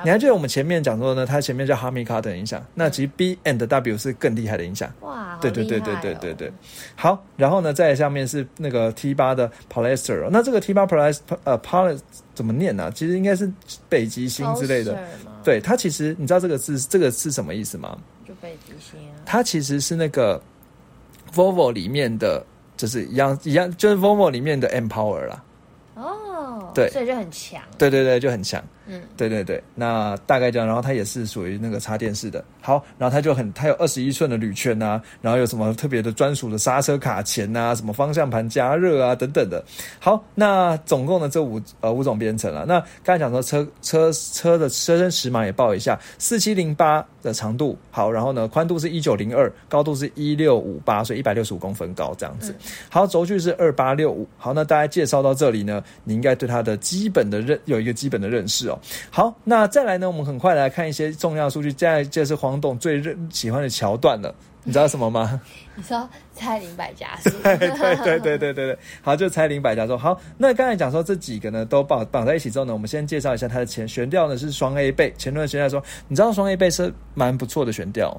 [0.03, 4.91] 你还记得我们前面讲说呢，它前面叫 Harman Kardon 音响，那其实 B and W 是更厉害的音响。
[5.01, 6.51] 哇，对对对对对对对。
[6.95, 11.99] 好，然后呢，在下面是那个 T 八的 Polestar，那这个 T 八 Polestar 呃 Polestar。
[12.33, 12.91] 怎么念呢？
[12.93, 13.51] 其实应该是
[13.89, 14.97] 北极星之类的。
[15.43, 17.97] 对，它其实你知道这个字这个是什么意思吗？
[18.27, 18.99] 就北极星。
[19.25, 20.41] 它其实是那个
[21.33, 22.45] Volvo 里面的，
[22.77, 25.43] 就是一样一样，就是 Volvo 里面的 Empower 啦。
[25.95, 27.61] 哦，对，所以就很强。
[27.77, 28.63] 对对对，就很强。
[28.91, 32.43] 嗯，对对对，那大概这样，然后它也是属于那个插电式的。
[32.59, 39.63] 好，然后它就很，它有二十一寸的铝圈呐，然后有什么特别的专属的刹车卡钳呐，什么方向盘加热啊等等的。
[39.97, 42.65] 好，那总共的这五呃五种编程了。
[42.67, 52.53] 那刚才讲说车车车的车身尺码也报一下，四七零八的长度，好，然后呢宽度是一九零二，高度是一六五八，所以一百六十五公分高这样子。
[52.89, 54.27] 好，轴距是二八六五。
[54.37, 58.77] 好，那大家介绍到这里呢，你应该对它的基本的认有一个基本的认识哦。
[59.09, 60.07] 好，那再来呢？
[60.09, 61.71] 我们很快来看一些重要数据。
[61.73, 64.33] 再就是黄董最认喜欢的桥段了。
[64.63, 65.41] 你知道什么吗？
[65.73, 67.31] 你说猜零百家是？
[67.41, 70.15] 对对对对对对对，好，就猜零百家说好。
[70.37, 78.15] 那刚才讲说这几个呢都绑绑在一起之后呢，我们先介绍一下它的前悬吊呢是双 A 背，前轮悬吊说，你知道双 A 背是蛮不错的悬吊，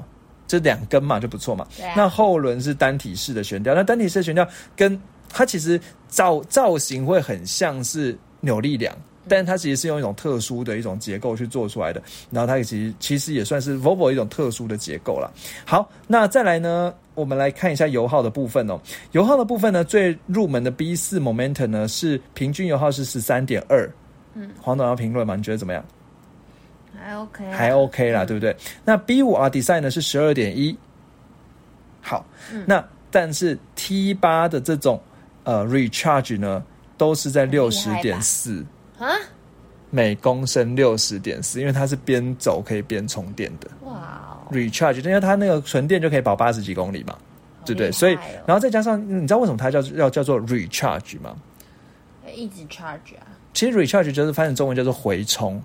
[0.48, 1.64] 这两根嘛就不错嘛。
[1.94, 4.44] 那后轮是单体式的悬吊，那单体式的悬吊
[4.74, 8.92] 跟它其实造造型会很像是扭力梁。
[9.28, 15.32] 但它其实是用一种特殊的一种结构去做出来的，然后它其实其实也算是 Volvo 一种特殊的结构了。
[15.64, 18.80] 好，那再来呢，我们来看一下油耗的部分哦。
[19.12, 23.88] 油耗的部分呢，最入门的 B 四 Momentum 呢是平均油耗是十三点二。
[24.34, 25.36] 嗯，黄总要评论吗？
[25.36, 25.84] 你觉得怎么样？
[26.98, 28.56] 还 OK，还 OK 啦，对不对？
[28.84, 30.76] 那 B 五 R Design 呢是十二点一。
[32.00, 32.24] 好，
[32.66, 35.00] 那但是 T 八的这种
[35.44, 36.62] 呃 Recharge 呢，
[36.96, 38.64] 都是在六十点四。
[39.02, 39.16] 啊，
[39.90, 43.68] 每公升六十点四，因为它是边走可以边充电的。
[43.84, 47.18] 哇，recharge，因为它那个纯电就可以跑八十几公里嘛，
[47.64, 47.90] 对不对？
[47.90, 51.34] 所以，然后再加上，你知道为什么它叫要叫做 recharge 吗？
[52.34, 53.26] 一直 charge 啊。
[53.52, 55.60] 其实 recharge 就是翻译成中文叫做回充，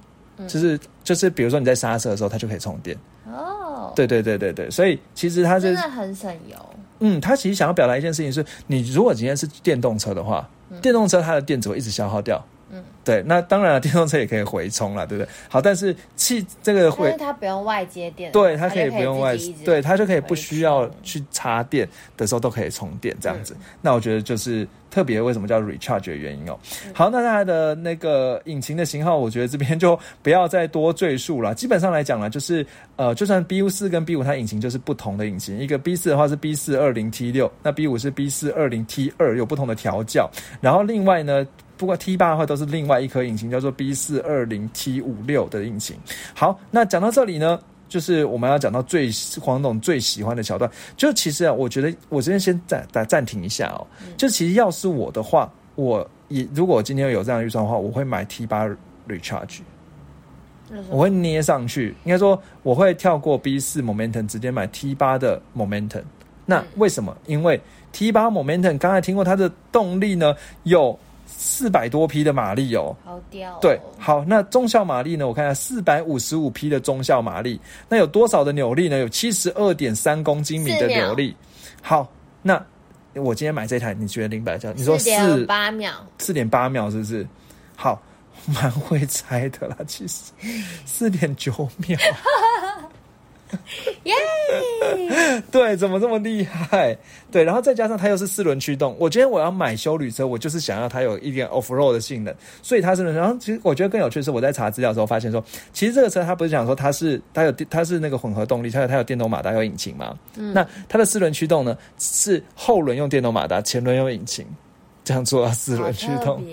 [0.47, 2.97] 就是就是比如说你在刹车的时候，它就可以充电。
[3.25, 6.57] 哦，对对对对对，所以其实它真的很省油。
[6.99, 10.49] 嗯，它其实想要表达一件事情是，你如果今天是电动车的话，
[10.81, 12.43] 电动车它的电只会一直消耗掉。
[12.69, 15.29] 嗯，对，那当然了，电动车也可以回充了，对不对？
[15.47, 23.55] 好，但是汽这个会，它不用外接电，对，它可以不用外，对，它就可以不需要去插电的时候都可以充电这样子。
[23.81, 26.59] 那我觉得就是特别为什么叫 recharge 的原因哦。
[26.93, 31.55] 好，那它的那个引擎的型号，我觉得这边就不要再多赘述了。
[31.55, 35.57] 基本上来讲呢，就是呃，就算 B 五四跟 B 五，它引擎就是不同的引擎。
[35.57, 40.29] 一个 B 四的话是 B 四二零 T 六，那 B 五是 B 四二零 T 二，有不同的调教。
[40.59, 41.47] 然后另外呢。
[41.77, 45.95] 不过 T 八的话都是另外一颗引擎，叫做 B 四二零 T 五六的引擎。
[46.33, 50.69] 好，那讲到这里呢，就是我们要讲到最黄董最喜欢的桥段。
[50.97, 53.85] 就其实啊，我觉得我这边先暂暂暂停一下哦。
[54.17, 58.67] 就其实要是我的话，我也如果今天有这样预算的话，我会买 T 八
[59.07, 59.59] Recharge，
[60.89, 61.95] 我会捏上去。
[62.05, 66.01] 应该说我会跳过 B 四 Momentum，直接买 T 八的 Momentum。
[66.47, 67.15] 那为什么？
[67.27, 67.61] 因为
[67.91, 70.97] T 八 Momentum 刚才听过它的动力呢，有。
[71.27, 73.59] 四百多匹的马力哦，好屌！
[73.61, 75.27] 对，好，那中效马力呢？
[75.27, 77.59] 我看下四百五十五匹的中效马力，
[77.89, 78.97] 那有多少的扭力呢？
[78.97, 81.35] 有七十二点三公斤米的扭力。
[81.81, 82.09] 好，
[82.41, 82.59] 那
[83.13, 84.71] 我今天买这台，你觉得零百加？
[84.71, 87.27] 你说四八秒，四点八秒是不是？
[87.75, 88.01] 好，
[88.45, 90.31] 蛮会猜的啦，其实
[90.85, 91.99] 四点九秒。
[94.03, 94.13] 耶！
[95.51, 96.97] 对，怎么这么厉害？
[97.31, 98.95] 对，然后再加上它又是四轮驱动。
[98.99, 103.03] 我今天我要买修旅车，我就是想要它有一点 off road 的性能，所以它是。
[103.13, 110.17] 然后其实我觉得更有趣的是，我在查资料的时候发现说，其实这个车它不是讲说它是它有它是那个混合动力，它有它有电动马达有引擎嘛？
[110.35, 110.53] 嗯。
[110.53, 114.45] 那它的四轮驱动呢，是后轮用电动马达，前轮用引擎，
[115.03, 116.43] 这样做到四轮驱动。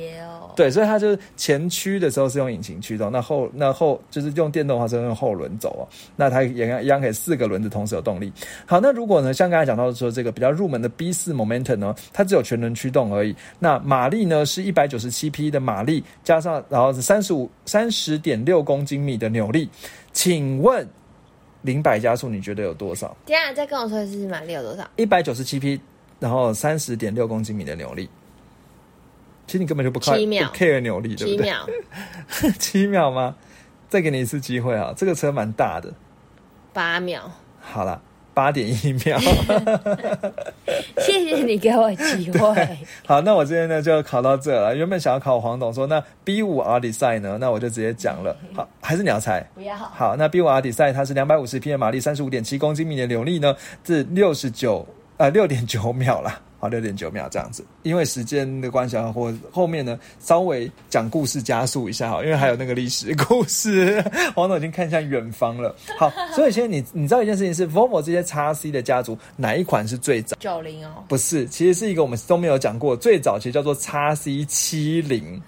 [0.57, 5.83] 对，所以它就是前驱的时候是用引擎驱动，那后那后就是用电动的话是用后轮走哦。
[6.17, 8.33] 那它也一样可以四个轮子同时有动力。
[8.67, 13.35] 好，那如果呢，像刚才讲到说这个比较入门的 B 四 Momentum 呢，它只有全轮驱动而已。
[13.59, 19.69] 那马力呢是一百九十七匹的马力，加上然后是三十五三十点六公斤米的扭力。
[20.13, 20.87] 请问
[21.63, 23.17] 零百加速你觉得有多少？
[23.27, 24.89] 等下再跟我说一次马力有多少？
[24.97, 25.81] 一百九十七匹，
[26.21, 28.09] 然后三十点六公斤米的扭力。
[29.47, 31.47] 其实你根本就不看，不 care 扭力，对不对？
[31.47, 31.67] 七秒，
[32.59, 33.37] 七秒吗？
[33.89, 34.93] 再给你一次机会啊！
[34.97, 35.93] 这个车蛮大的，
[36.73, 37.31] 八秒。
[37.61, 38.01] 好了，
[38.33, 39.17] 八点一秒。
[40.99, 42.79] 谢谢你给我机会。
[43.07, 44.75] 好，那我今天呢就考到这了。
[44.75, 47.39] 原本想要考黄董说，那 B 五 R 迪赛呢？
[47.41, 48.37] 那我就直接讲了。
[48.53, 49.47] 好，还是你要猜？
[49.55, 49.77] 不要。
[49.77, 53.55] 好，那 B 五 R 迪赛它是两百五十匹的马力，三十五点七公斤米的扭力呢，
[53.85, 54.85] 是六十九
[55.19, 56.41] 呃六点九秒了。
[56.65, 64.03] 好，六点九秒这样子，因为时间的关系啊，或后面呢稍微讲故事加速一下哈，因为还有那个历史故事，
[64.35, 65.77] 黄总已经看向远方了。
[65.99, 70.35] 好，所以现在你你知道一件事情是，Volvo 这些叉 C 的家族哪一款是最早？
[70.41, 75.39] 九零哦，不是，其实是一个我们都没有讲过，最早其实叫做叉 C 七零。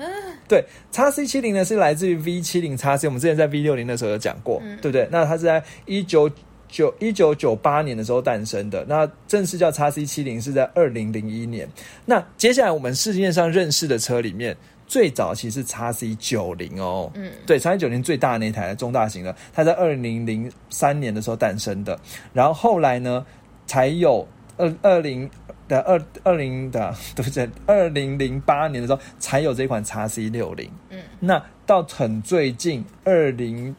[0.47, 5.09] 对，叉 C 七零呢是来自于 V 七零叉 C，我们之前在 V 六零的时候有讲过，对不对？
[5.11, 6.31] 那它是在一九。
[6.69, 11.69] 九一九九八年的时候诞生的，那正式叫叉 C 七零是在二零零一年。
[12.05, 21.99] 那接下来我们市面上认识的车里面，最早其实叉 C 九零哦，嗯，对，叉 C 九零最大那台中大型的，它在二零零三年的时候诞生的。
[22.33, 23.25] 然后后来呢，
[23.67, 24.27] 才有
[24.57, 25.29] 二二零
[25.69, 27.49] 的二二零的 对不对？
[27.67, 33.75] 二零零八年的时候才有这款叉 C 六零，嗯，那到很最近二零。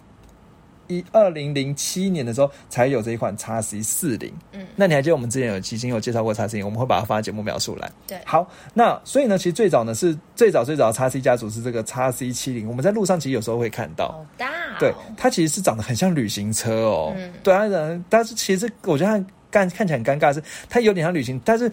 [0.88, 4.34] 一二零零七年的时候才有这一款叉 C 四零。
[4.54, 7.92] 嗯，那你还记得我们之前有已经有介绍过叉 C，我们会把它放在节目描述栏。
[8.08, 14.08] 对，好，那所以呢，其实最早呢是最早最早的 x C 家族是这个叉 C 七零，我们在路上其实有时候会看到。
[14.08, 14.78] 好大、哦。
[14.80, 17.14] 对，它其实是长得很像旅行车哦。
[17.16, 17.64] 嗯，对啊，
[18.10, 19.26] 但是其实我觉得它。
[19.52, 21.72] 看看起来很尴尬，是它有点像旅行，但是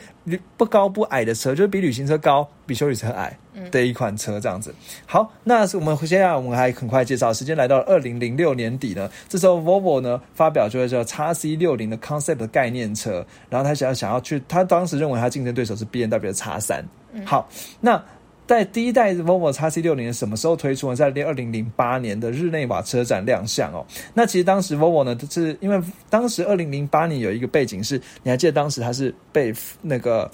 [0.56, 3.36] 不高不矮的车，就是比旅行车高，比修理车矮
[3.70, 4.74] 的一款车这样子。
[5.06, 16.84] 好，那是我们接下来我们还很快介绍，时间来到二零零六年底呢，这时候 Volvo 呢发表就是叫 x C 六零的 concept 概念车，然后他想要想要去，他当时认为他竞争对手是 B N W 的 x 三。
[17.24, 17.48] 好，
[17.80, 18.02] 那。
[18.46, 20.96] 在第一代 Volvo x C 六零什么时候推出呢？
[20.96, 23.84] 在二零零八年的日内瓦车展亮相哦。
[24.12, 25.80] 那其实当时 Volvo 呢，是因为
[26.10, 30.30] 当时二零零八年有一个背景是，你还记得当时它是被那个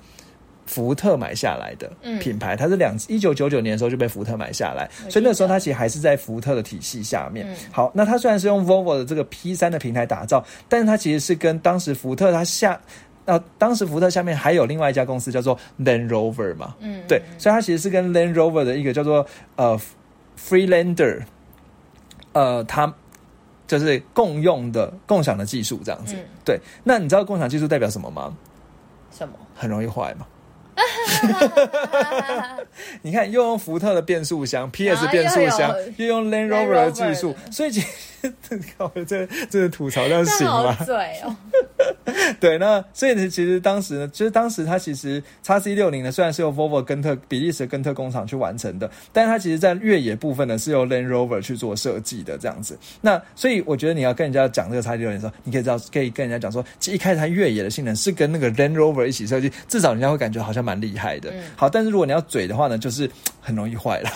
[0.66, 7.46] 福特买下来的品牌，它是两一九九九年的时候就被福特买下来，所以那时候它其实还是在福特的体系下面。
[7.70, 12.80] 好，那它虽然是用 Volvo 的这个 P 三的平台打造，但是它其实是跟当时福特它下。
[13.30, 19.80] 那当时福特下面还有另外一家公司叫做 Land Rover 嘛，嗯，对，所以它其实是跟 Land Rover 的一个叫做呃
[20.36, 21.22] Freelander，
[22.32, 22.92] 呃，它
[23.68, 26.16] 就是共用的共享的技术这样子。
[26.44, 28.36] 对，那你知道共享技术代表什么吗？
[29.16, 29.34] 什么？
[29.54, 30.26] 很容易坏嘛。
[33.02, 37.86] 你看，又用福特的变速箱，PS 变速箱，又用 Land Rover 的技术，所以其实
[39.06, 40.76] 这这是吐槽这样行吗？
[40.86, 41.36] 对哦。
[42.38, 52.78] 对，那所以呢，其实当时呢，其实当时它其实叉 C 六零呢，虽然是由 Volvo 根特比利时的根特工厂去完成的，但是它其实在越野部分呢，是由 Land Rover 去做设计的这样子。
[53.00, 61.32] 那所以我觉得你要跟人家讲这个叉 C 六零的时候，你可以知道，可以跟人家讲说，其实一开始它越野的性能是跟那个 Land Rover 一起设计，至少人家会感觉好像蛮厉害的。
[61.56, 64.10] 好，但是如果你要嘴的话呢，就是很容易坏了，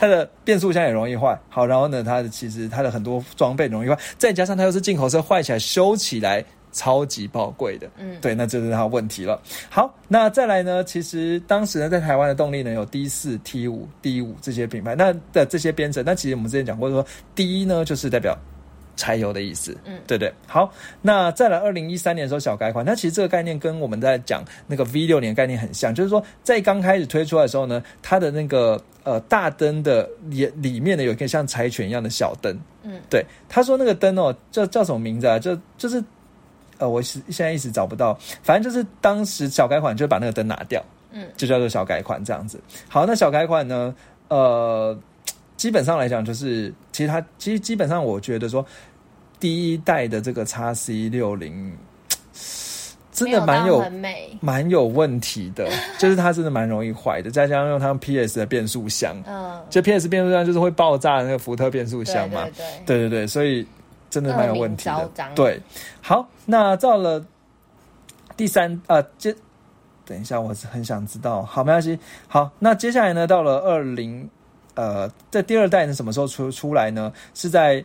[0.00, 1.38] 它的变速箱也容易坏。
[1.48, 6.44] 好，然后呢，它的其实它的很多多装备容易坏，再加上它又是进口车，坏起来修起来。
[6.72, 9.42] 超级宝贵的，嗯，对，那这是它问题了。
[9.68, 10.84] 好，那再来呢？
[10.84, 17.04] 其实当时呢，在台湾的动力呢有 D 四、T 五、D 五这些品牌，那的这些编程，那其实我们之前讲过，说
[17.34, 18.38] D 呢就是代表
[18.96, 20.32] 柴油的意思，嗯，对对。
[20.46, 20.72] 好，
[21.02, 35.38] 那再来二零一三年的时候小改款，那其实这个概念跟我们在讲那个 V 六年概念很像，就是说在刚开始推出来的时候呢，它的那个呃大灯的里里面呢有一个像柴犬一样的小灯，嗯，对，他说那个灯哦叫叫什么名字啊？
[35.38, 36.02] 就就是。
[36.78, 42.58] 呃，我是现在一直找不到，反正就是当时小改款就把那个灯拿掉，嗯，就叫做小改款这样子。
[42.88, 43.94] 好，那小改款呢，
[44.28, 44.98] 呃，
[45.60, 48.64] 基本上来讲就是，其实它其实基本上我觉得说，
[49.38, 51.76] 第一代的这个叉 C 六零
[53.12, 53.84] 真的蛮有
[54.40, 55.68] 蛮有问题的，
[56.00, 62.48] 就是它真的蛮容易坏的，再加上用它 PS 的变速箱，嗯，就 PS 变速箱就是会爆炸的那个福特变速箱嘛，
[62.86, 63.66] 对对对，所以。
[64.08, 65.60] 真的蛮有问题的，对。
[66.02, 67.24] 好，那到了
[68.36, 69.32] 第三啊，接
[70.04, 71.44] 等一下，我是很想知道。
[71.44, 71.96] 好，没关系。
[72.26, 74.28] 好，那接下来呢，到了二零
[74.80, 77.12] 呃，在第二代呢什么时候出出来呢？
[77.34, 77.84] 是在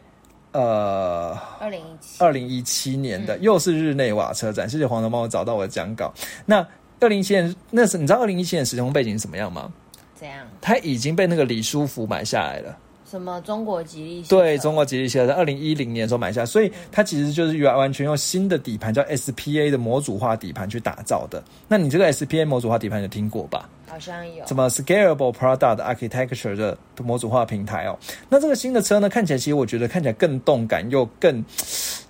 [0.53, 4.69] 呃二零一七二零一七年的，又是日内瓦车展。
[4.69, 6.13] 谢谢黄总帮我找到我的讲稿。
[6.45, 6.65] 那
[7.01, 9.69] 二零一七年那是你知道二零一七年时空背景是什么样吗？
[10.15, 10.47] 怎样？
[10.61, 12.77] 他已经被那个李书福买下来了。
[13.09, 14.23] 什么中国吉利？
[14.23, 21.43] 对，中国吉利汽车在二零一零年的时候买下，所以它其实就是完完全用新的底盘，叫 SPA 的模组化底盘去打造的。
[21.67, 23.69] 那你这个 SPA 模组化底盘有听过吧？
[23.87, 24.45] 好像有。
[24.47, 27.97] 什么 Scalable Product Architecture 的模组化平台哦？
[28.27, 31.45] 那这个新的车呢，看起来其实我觉得看起来更动感，又更，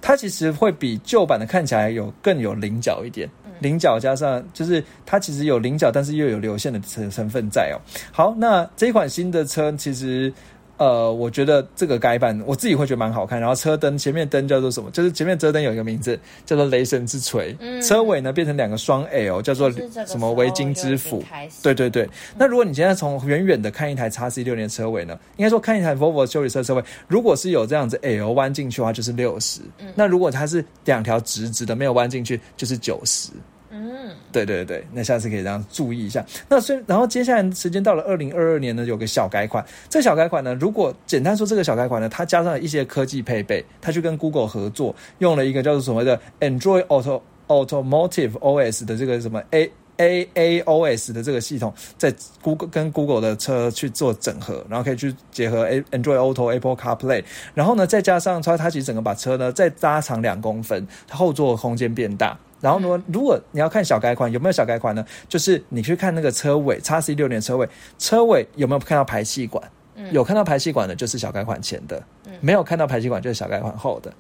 [0.02, 3.30] 它其实会比旧版的看起来有更有棱角一点。
[3.60, 7.78] 棱角加上就是它其实有棱角，但是又有流线的成成分在哦。
[8.12, 10.34] 好，那这一款新的车其实。
[10.78, 13.40] 呃，我觉得这个改版我自己会觉得蛮好看。
[13.40, 14.92] 然后车灯前面灯叫做什么？
[14.92, 17.56] 就是前面车灯有一个名字叫做雷神之锤。
[17.60, 19.72] 嗯，车尾呢变成两个双 L，叫做
[20.06, 21.24] 什么围巾之斧？
[21.64, 22.10] 对对对。
[22.38, 29.62] 那如果你现在从远远的看一台叉 C 六年车尾呢，应该说看一台 Volvo 修理车车尾，如果是有这样子 L 弯进去的话，就是六十。
[29.80, 33.30] 嗯，那如果它是两条直直的没有弯进去，就是九十。
[33.78, 36.26] 嗯，对对对那下次可以这样注意一下。
[36.48, 39.66] 那所以，然后接下来时间到了二零二二年呢，有个小改款。
[39.90, 52.90] 这小改款呢，如果简单说，这个小改款呢，它加上了一些科技配备，它去跟 Google 合作，用了一个叫做所谓的 Android Auto Automotive OS 的这个什么 A A A O S 的这个系统，在 Google 跟
[52.94, 62.38] Google 的车去做整合，然后可以去结合 A Android Auto Apple CarPlay，然后呢，再加上它它其实整个把车呢再拉长两公分，后座空间变大。
[62.62, 65.06] 然后呢，如果你要看小改款，有没有小改款呢？
[65.28, 69.64] 就是你去看那个车尾，叉 C 六年车尾，车尾有没有看到排气管？
[70.12, 72.04] 有看到排气管的，就是小改款前的
[72.42, 74.12] 没有看到排气管就是小改款后的。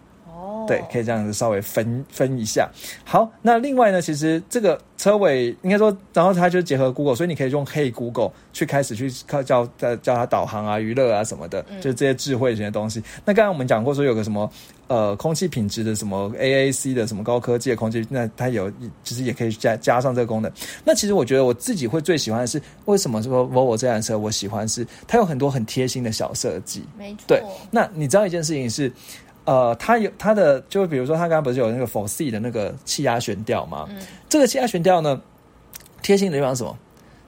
[0.65, 2.69] 哦，对，可以这样子稍微分分一下。
[3.03, 13.01] 好，那另外呢，其实这个车尾应该说，然后它就结合 Google，所以你可以用 Hey Google 去开始去靠叫叫叫它导航啊、娱乐啊什么的，就是这些智慧型的东西。
[13.23, 14.49] 那刚刚我们讲过说有个什么
[14.87, 18.71] 呃空气品质的什么 AAC 的什么高科技的空气，那它有
[19.03, 20.51] 其实也可以加加上这个功能。
[20.83, 26.83] 那其实我觉得我自己会最喜欢的是为什么说 Volvo 这辆车我喜欢是它有很多很贴心的小设计。
[26.97, 27.23] 没错。
[27.27, 28.91] 对，那你知道一件事情是。
[29.45, 33.85] 呃，它有它的，就比如说，它刚刚不是有那个 For C 的那个气压悬吊吗？
[33.89, 35.21] 嗯，这个气压悬吊呢，
[36.01, 36.77] 贴心的地方是什么？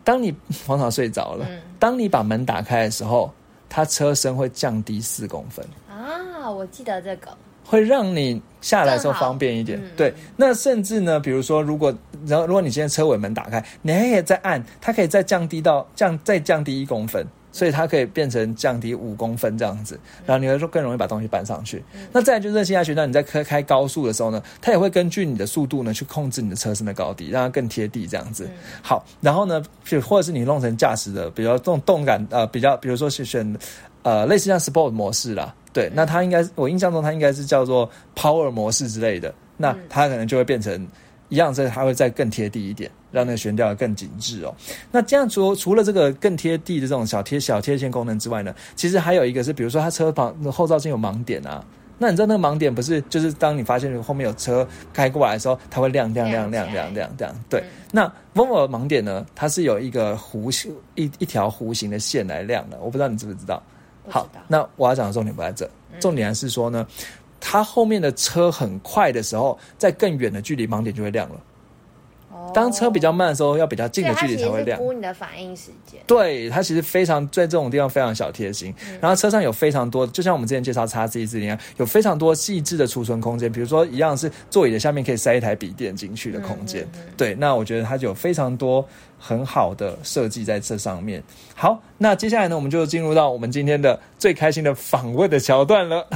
[0.03, 0.34] 当你
[0.65, 1.45] 黄草睡着了，
[1.78, 3.32] 当你把门打开的时候，
[3.70, 6.49] 它车身会降低四公分啊！
[6.49, 7.28] 我记得这个
[7.65, 9.78] 会让你下来的时候方便一点。
[9.97, 11.93] 对，那甚至呢，比如说，如果
[12.26, 17.28] 然后如果你现在车尾门打开，你还可以再按，它可以再降低到降再降低一公分。
[17.52, 21.84] 所以它可以变成降低五公分这样子，然后你会说更容易把东西搬上去。
[22.12, 28.50] 那再就是热气压悬吊，你在开开高速的时候呢，它也会根据你的速度呢去控制你的车身的高低，让它更贴地这样子。
[28.82, 33.58] 好，然后呢，就或者是你弄成驾驶的比较这种动感呃比较，比如说是选
[34.04, 40.88] 呃类似像 Sport 模式啦，对，那它应该我印象中它应该是叫做 Power 模式之类的，那它可能就会变成。
[41.30, 44.53] 一样，这它会再更贴地一点，让那个悬吊更紧致哦。
[44.91, 51.64] 那这样除除了这个更贴地的这种小贴小贴线功能之外呢，其实还有一个是，比如说它车旁后照镜有盲点啊。
[51.99, 57.36] 那你知道那个盲点不是就是当你发现后面有车开过来的时候，它会亮亮亮亮亮亮亮。
[57.49, 58.05] 对，那
[58.36, 62.78] Volvo 盲点呢，它是有一个弧形一一条弧形的线来亮的。
[62.80, 63.64] 我不知道你知不知道？
[64.08, 65.68] 好，那我要讲的重点不在这，
[65.99, 66.86] 重点还是说呢。
[67.39, 71.36] 它后面的车很快的时候，在更远的距离盲点就会亮了。
[72.54, 74.80] 当车比较慢的时候，要比较近的距离才会亮。
[74.80, 76.00] 估你的反应时间。
[76.06, 78.74] 对，它其实非常在这种地方非常小贴心。
[79.00, 83.52] 然后车上有非常多，就像我们之前介绍叉 C 四零啊，有非常多细致的储存空间。
[83.52, 86.88] 比如说，一样是座椅的下面可以塞一台笔电进去的空间。
[87.16, 88.86] 对，那我觉得它就有非常多
[89.20, 91.22] 很好的设计在这上面。
[91.56, 96.08] 好，那接下来呢，我们就进入到我们今天的最开心的访问的桥段了。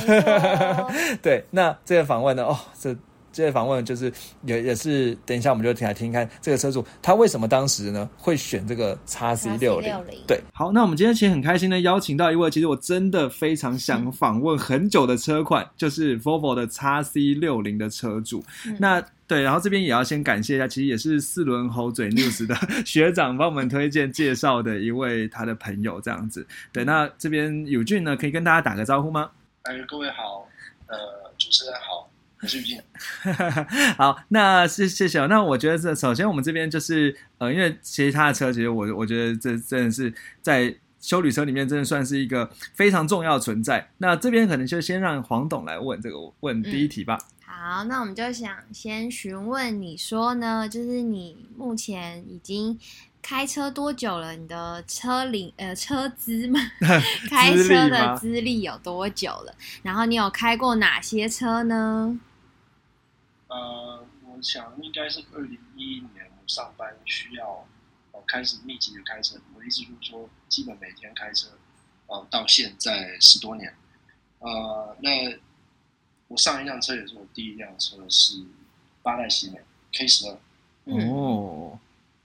[1.21, 2.95] 对，那这个访问呢，哦，这。
[3.31, 4.11] 这些访问就是
[4.45, 9.93] 也也是，等一下我们就听来听看这个车主他为什么当时呢会选这个叉 C 六零？
[10.27, 18.43] 对，好，那我们今天其实很开心的邀请到一位，其实我真的非常想访问很久的车款，就是 Volvo 的叉 C 六零的车主。
[18.77, 22.53] 那对，然后这边也要先感谢一下，其实也是四轮猴嘴 News 的
[22.85, 26.45] 学长帮我们推荐介绍的一位他的朋友这样子。
[26.73, 29.31] 对，那这边有俊呢，可以跟大家打个招呼吗？
[29.61, 30.45] 哎，各位好，
[30.87, 30.97] 呃，
[31.37, 32.10] 主持人好。
[32.47, 32.83] 是不是？
[33.97, 35.25] 好，那谢谢谢。
[35.27, 43.89] 那我觉得这首先我们这边就是呃，因为其实他的车，其实我我觉得这真的是在修旅车里面真的算是一个非常重要的存在。
[43.97, 47.17] 那这边可能就先让黄董来问这个问第一题吧。
[47.45, 52.79] 好，那我们就想先询问你说呢，就是你目前已经。
[53.23, 54.35] 开车多久了？
[54.35, 56.59] 你的车龄呃车资吗，
[57.29, 59.53] 开车的资历有多久了？
[59.83, 62.19] 然后你有开过哪些车呢？
[63.51, 67.67] 呃，我想应该是二零一一年我上班需要
[68.13, 69.35] 呃开始密集的开车。
[69.53, 71.49] 我的意思就是说，基本每天开车，
[72.07, 73.73] 呃，到现在十多年。
[74.39, 75.37] 呃，那
[76.29, 78.41] 我上一辆车也是我第一辆车，是
[79.03, 79.59] 八代喜美
[79.91, 80.39] K 十二。
[80.85, 81.77] 哦。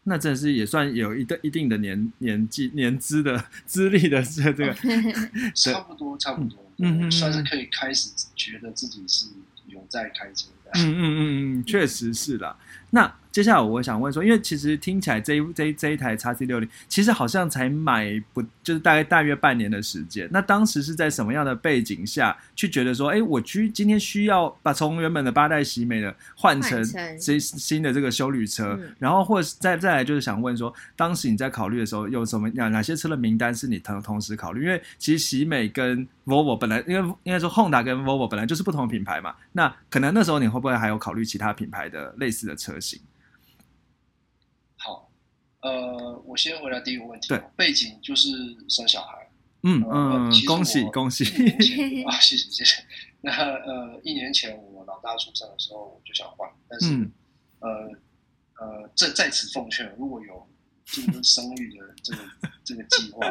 [0.08, 4.74] 那真是也算有一个一定的年年纪年资的资历的这这个，
[5.52, 9.26] 差不多差不多，嗯嗯，算是可以开始觉得自己是
[9.66, 12.56] 有在开车的，嗯嗯嗯嗯，确实是啦。
[12.90, 20.28] 那接下来我想问说，因为其实听起来这一这这一台叉 C 六零，其实好像才买不就是大概大约半年的时间。
[20.32, 26.84] 那当时是在什么样的背景下去觉得说，哎，我需今天需要把从原本的八代喜美的换成
[27.16, 34.64] 新新的这个修旅车，然后或者再再来就是想问说，当时你在考虑的时候有什么哪哪些车的名单是你同同时考虑？
[34.64, 42.98] 因为其实喜美跟 Volvo 本来因为应该说 Honda 跟 Volvo 本来就是不同品牌嘛，那可能那时候你会不会还有考虑其他品牌的类似的车型？
[45.66, 47.28] 呃，我先回答第一个问题。
[47.28, 48.28] 对，背景就是
[48.68, 49.28] 生小孩。
[49.62, 51.24] 嗯嗯，恭喜恭喜
[52.06, 52.20] 啊！
[52.20, 52.84] 谢谢谢谢。
[53.20, 57.10] 那呃，一年前我老大出生的时候，我就想换，但是
[57.58, 57.68] 呃
[58.60, 60.46] 呃，这在此奉劝，如果有
[60.84, 62.18] 进入生育的这个
[62.62, 63.26] 这个计划，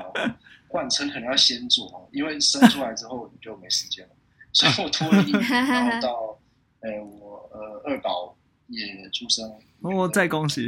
[0.68, 4.12] 换车可能要先做，因为生出来之后你就没时间了。
[4.52, 6.38] 所以我拖了一年，然后到
[6.82, 8.35] 呃我呃二宝
[8.68, 9.52] 也出生。
[9.82, 10.68] 哦，再恭喜！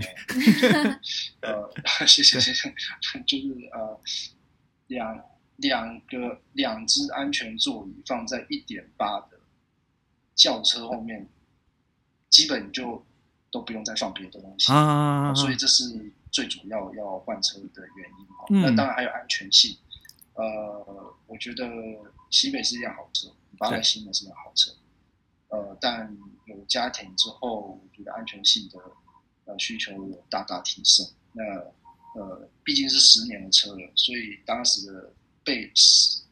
[1.41, 1.69] 呃，
[2.05, 2.73] 谢谢谢谢，
[3.25, 3.99] 就是呃，
[4.87, 5.23] 两
[5.57, 9.39] 两个两只安全座椅放在一点八的
[10.35, 11.27] 轿车后面，
[12.29, 13.03] 基本就
[13.51, 14.71] 都不用再放别的东西。
[14.71, 18.25] 啊，所以这是最主要要换车的原因。
[18.27, 18.45] 哈。
[18.51, 18.61] 嗯。
[18.61, 19.75] 那当然还有安全性，
[20.35, 21.65] 呃，我觉得
[22.29, 24.71] 西北是一辆好车，八代新的是辆好车，
[25.49, 28.79] 呃，但有家庭之后，我觉得安全性的
[29.45, 31.05] 呃需求有大大提升。
[31.33, 31.43] 那
[32.15, 35.71] 呃，毕竟是十年的车了，所以当时的背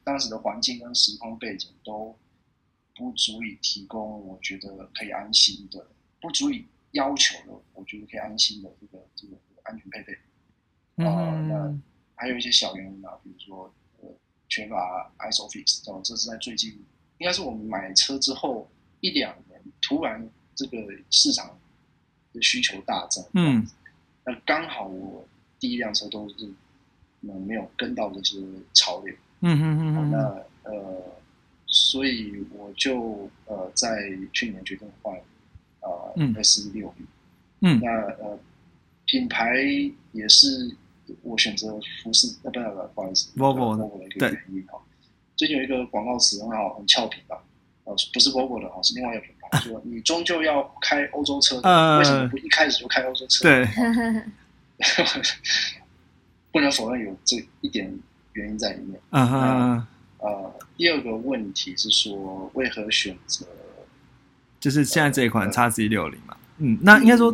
[0.04, 2.18] 当时的环境跟时空背景都
[2.96, 5.86] 不足以提供我觉得可以安心的，
[6.20, 10.14] 不足以要求的，我觉得可以安心的这个这个安全配备。
[11.04, 11.82] 啊那嗯
[12.16, 14.10] 还有一些小原因啊，比如说呃
[14.48, 16.72] 缺乏 ISOFIX，哦，这是在最近
[17.18, 18.72] 应该是我们买车之后
[19.06, 20.78] 一两年，突然这个
[21.12, 21.56] 市场
[22.34, 23.64] 的需求大增，嗯，
[24.26, 25.24] 那刚好我
[25.60, 26.36] 第一辆车都是
[27.22, 28.38] 嗯没有跟到这些
[28.74, 30.18] 潮流，嗯嗯嗯嗯，那
[30.72, 31.04] 呃，
[31.68, 35.16] 所以我就呃在去年决定换
[35.82, 36.34] 呃嗯。
[36.36, 37.08] S 六零，
[37.62, 37.80] 嗯。
[37.80, 37.90] 那
[38.24, 38.40] 呃
[39.06, 39.56] 品牌
[40.14, 40.76] 也是
[41.22, 44.82] 我选择服饰呃不不不不好意思 Volvo 的一个对原因哈。
[45.36, 47.44] 最近有一个广告词很好，很俏皮吧？
[47.86, 51.56] 呃，不是 Volvo 的哦，是另外一个品牌，说你终究要开欧洲车
[51.98, 53.44] 为什么不一开始就开欧洲车？
[53.44, 53.66] 对，
[56.52, 57.98] 不能否认有这一点
[58.34, 59.00] 原因在里面。
[59.12, 59.88] 嗯哼，
[60.20, 63.46] 呃，第二个问题是说，为何选择？
[64.60, 67.32] 就是现在这一款叉 C 六零嘛，嗯，那应该说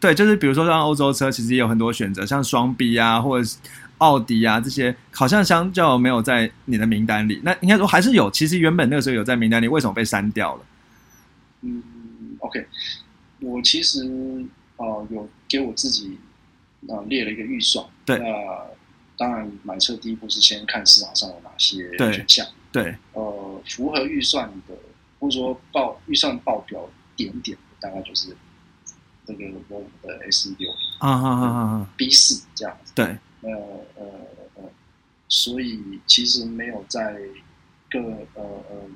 [0.00, 3.58] 对，就是比如说像欧洲车，其实也有很多选择，像双 B 啊，或者是
[3.98, 7.38] 奥迪啊这些，好像相较没有在你的名单里。
[7.44, 10.62] 那应该说还是有，其实原本那个时候有在名单里，为什么被删掉了？
[11.60, 11.82] 嗯
[12.38, 12.66] ，OK，
[13.40, 14.00] 我其实
[14.76, 16.18] 呃有给我自己
[16.88, 17.84] 呃列了一个预算。
[18.06, 18.24] 对那
[19.18, 22.46] 当然买车第一步是先看市场上有哪些对选项。
[22.72, 24.74] 对，呃，符合预算的，
[25.18, 28.28] 或者说报预算报表点点的，大概就是
[29.36, 32.92] 这个我们的 S 六啊哈哈哈哈，B 四这样子。
[32.94, 33.04] 对，
[33.42, 33.50] 呃
[33.96, 34.04] 呃
[34.56, 34.62] 呃，
[35.28, 37.20] 所以其实没有在
[37.90, 38.00] 各
[38.34, 38.88] 呃呃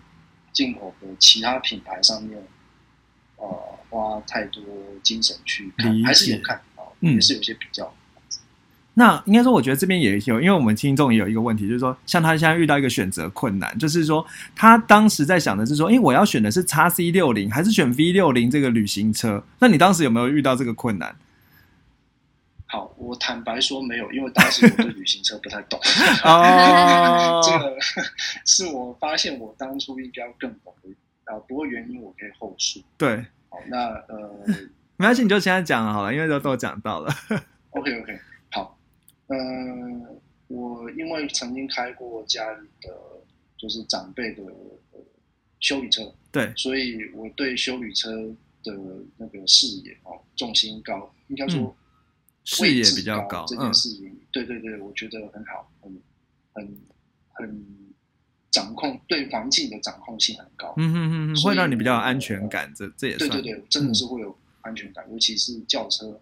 [0.53, 2.43] 进口的其他品牌上面，
[3.37, 3.47] 呃
[3.89, 4.63] 花太多
[5.03, 7.95] 精神去看还是有看啊，嗯也是有些比较。
[8.95, 14.25] 那应该说，我觉得这边也有，因为我们听众也有一个问题，就是说，像他现在遇到一个选择困难，就是说，
[14.55, 19.43] 他当时在想的是说，诶，我要选的是叉 C 六零还是选 V 六零这个旅行车？
[19.59, 21.15] 那你当时有没有遇到这个困难？
[22.67, 25.79] 好，我坦白说没有，因为当时我对旅行车不太懂。
[26.25, 27.77] 哦 这个
[28.45, 30.89] 是我发现我当初应该要更懂的
[31.25, 32.81] 啊，不过原因我可以后述。
[32.97, 33.77] 对，好，那
[34.09, 34.31] 呃
[34.97, 37.15] 没关系，你就现在讲好了，因为都都讲到了。
[37.71, 38.21] ，OK OK，好，
[39.35, 42.91] 呃，我因为曾经开过家里的
[43.57, 44.43] 就是长辈的
[44.93, 45.01] 呃
[45.61, 48.11] 修理车，对，所以我对修理车
[48.63, 48.77] 的
[49.17, 51.75] 那个视野哦重心高，应该说嗯
[52.45, 56.01] 视野比较高这嗯件事情，对对对，我觉得很好，很
[56.53, 56.77] 很
[57.33, 57.67] 很
[58.51, 66.21] 掌控对环境的掌控性很高，嗯哼哼哼，所以会让你比较有安全感，这这也算对对对，真的是会有安全感，尤其是轿车，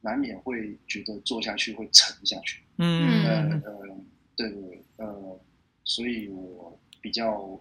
[0.00, 2.62] 难免会觉得坐下去会沉下去。
[2.78, 3.96] 嗯呃呃，
[4.36, 5.40] 对对对，呃，
[5.84, 7.60] 所以我比较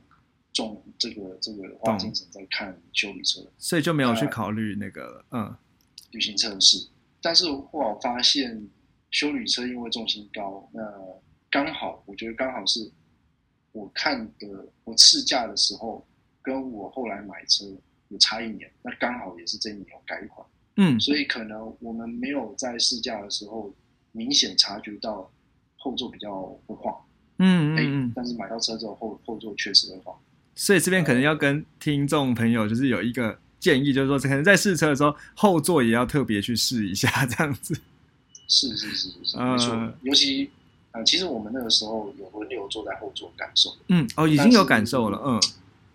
[0.54, 5.56] 重这个这个花精神在看修理车、所以就没有去考虑那个了，嗯
[6.12, 6.90] 旅行车的事。
[7.22, 8.68] 但是后来我发现，
[9.12, 10.82] 修理车因为重心高，那
[11.50, 12.90] 刚好我觉得刚好是
[13.74, 16.08] 我看的我试驾的时候，
[16.42, 17.66] 跟我后来买车
[18.08, 20.48] 有差一年，那刚好也是这一年有改款。
[20.82, 23.74] 嗯所以可能我们没有在试驾的时候
[24.14, 25.30] 明显察觉到
[25.78, 30.16] 后座比较会晃，哎、嗯嗯嗯，但是买到车之后后后座确实会晃。
[30.56, 37.76] 所以这边可能要跟听众朋友就是有一个建议，就是说可能在试车的时候后座也要特别去试一下，这样子。
[38.48, 39.94] 是是是是是，嗯没错。
[40.04, 40.50] 尤其
[40.92, 43.70] 呃，其实我们那个时候有轮流坐在后座感受。
[43.90, 45.40] 嗯，哦，已经有感受了，嗯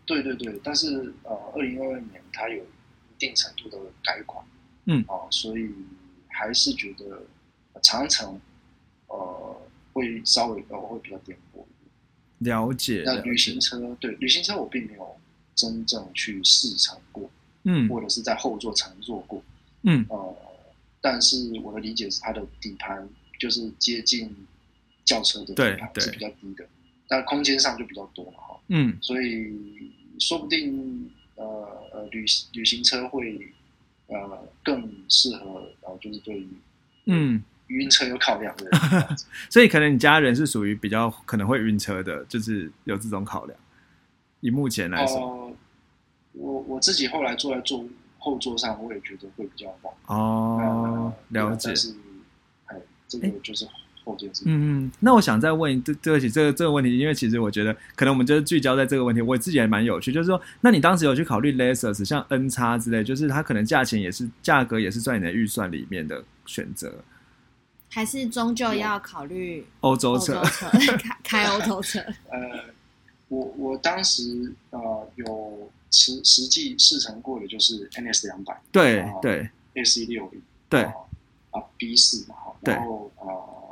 [0.06, 4.44] 对对对，但是呃，二零二二年它有一定程度的改款，
[4.86, 5.70] 嗯哦、所以
[6.28, 7.22] 还是觉得
[7.72, 8.40] 呃长城
[9.08, 9.60] 呃
[9.92, 11.84] 会稍微呃会比较颠簸一
[12.44, 12.56] 点。
[12.56, 13.02] 了解。
[13.02, 15.16] 了解那旅行车对旅行车我并没有
[15.54, 17.30] 真正去试乘过，
[17.62, 19.42] 嗯或者是在后座乘坐过。
[19.82, 20.36] 嗯呃，
[21.00, 23.08] 但是我的理解是它的底盘
[23.38, 24.34] 就是接近
[25.04, 26.66] 轿车的底盘是比较低的，
[27.06, 31.44] 但空间上就比较多嘛哈，嗯所以说不定呃
[31.92, 33.52] 呃旅旅行车会
[34.22, 36.48] 呃更适合然后就是对于
[37.06, 38.80] 嗯晕车有考量的人。
[39.50, 43.58] 所以可能你家人是属于比较可能会晕车的，就是有这种考量。
[44.40, 45.56] 以目前来说，
[46.32, 47.84] 我我自己后来坐在坐
[48.18, 49.96] 后座上，我也觉得会比较好。
[50.14, 51.74] 哦，了解。
[51.74, 51.94] 是，
[52.66, 52.76] 哎，
[53.08, 53.66] 这个就是。
[54.44, 66.92] 嗯嗯，那我想再问对对不起这个这个问题，因为其实我觉得可能我们就是聚焦在这个问题，我自己也蛮有趣，就是说，那你当时有去考虑 Lexus 像 N 叉之类，就是它可能价钱也是价格也是在你的预算里面的选择，
[67.88, 70.42] 还是终究要考虑欧洲车
[70.98, 71.98] 开开欧洲车？
[72.30, 72.40] 呃，
[73.28, 80.82] 我我当时呃有实实际试乘过的就是 NS 两百，对对，AC 六零，对。
[80.82, 83.63] 啊 B 四嘛，然后呃。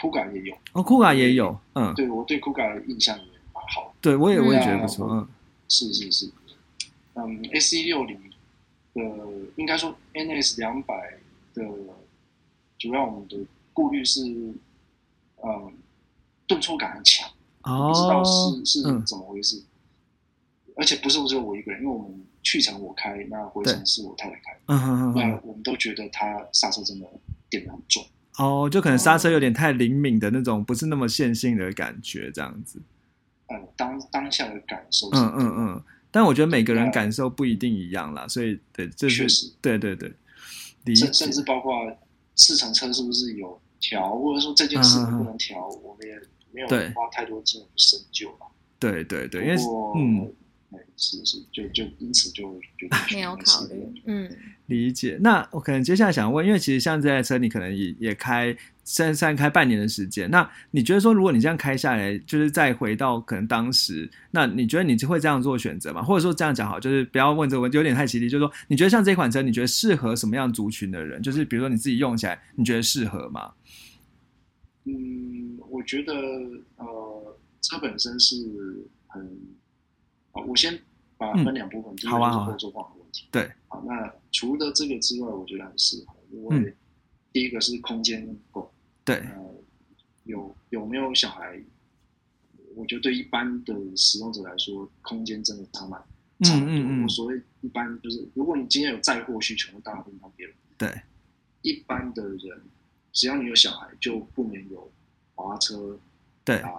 [0.00, 0.56] 酷感也有。
[0.72, 5.28] 哦，酷感也有，嗯，对我对酷感的印象也蛮好，对我也我也觉得不错，嗯，
[5.68, 6.30] 是是是，
[7.14, 8.18] 嗯，S E 六零
[8.94, 9.02] 的
[9.56, 11.18] 应该说 N S 两百
[11.54, 11.62] 的
[12.78, 13.36] 主要我们的
[13.74, 14.22] 顾虑是，
[15.44, 15.72] 嗯，
[16.46, 17.28] 顿挫感很强，
[17.60, 19.62] 不知道是是怎么回事，
[20.76, 27.06] 而且不是只有我一个人，因为我们去程我开，那回程是我太太开，嗯嗯嗯，那我们都觉得他刹车真的
[27.50, 28.02] 点的很重。
[28.38, 32.80] 哦，就可能刹车有点太灵敏的那种，不是那么线性的感觉，这样子。
[33.48, 35.08] 嗯，当当下的感受。
[35.12, 35.82] 嗯嗯嗯。
[36.10, 40.12] 但我觉得每个人感受不一定一样啦，所以对，这是对对对。
[40.94, 41.74] 甚甚至包括
[42.36, 46.18] 市场车是不是有调，或者说这件事能不能调，我们也
[46.52, 48.46] 没有花太多精力去深究吧。
[48.78, 49.56] 对对对，因为
[49.96, 50.32] 嗯。
[50.96, 52.42] 是是，就就因此就
[52.78, 54.30] 就没有考虑，嗯，
[54.66, 55.18] 理解。
[55.20, 66.02] 那我可能接下来想问，因为其实像这台车，你可能也也开，三三开半年的时间，那你觉得说，如果你这样开下来，就是再回到可能当时，那你觉得你就会这样做选择吗？
[66.02, 71.20] 或者说这样讲好，就是不要问这个问题，有点太犀利，就是说，你觉得像这款车，你觉得适合什么样族群的人？
[71.22, 73.52] 就是比如说你自己用起来，你觉得适合吗？
[74.84, 76.12] 嗯，我觉得
[76.76, 78.36] 呃，车本身是
[79.08, 79.38] 很
[80.32, 80.80] 啊，我先。
[81.20, 83.28] 把分两部分，第一个是后座放的问题。
[83.30, 86.74] 对，好，那除了这个之外，我觉得很适合，因为
[87.30, 88.72] 第一个是空间够。
[89.04, 89.54] 对，呃，
[90.24, 91.60] 有有没有小孩？
[92.74, 96.02] 我觉得对一般的使用者来说，空间真的差蛮
[96.42, 97.02] 差蛮多。
[97.02, 100.48] 我所谓一般，就是如果你今天有载货需求，当然会方便。
[100.78, 101.02] 对，
[101.60, 102.62] 一般的人，
[103.12, 104.90] 只要你有小孩，就不免有
[105.34, 106.00] 滑车。
[106.46, 106.70] 对啊，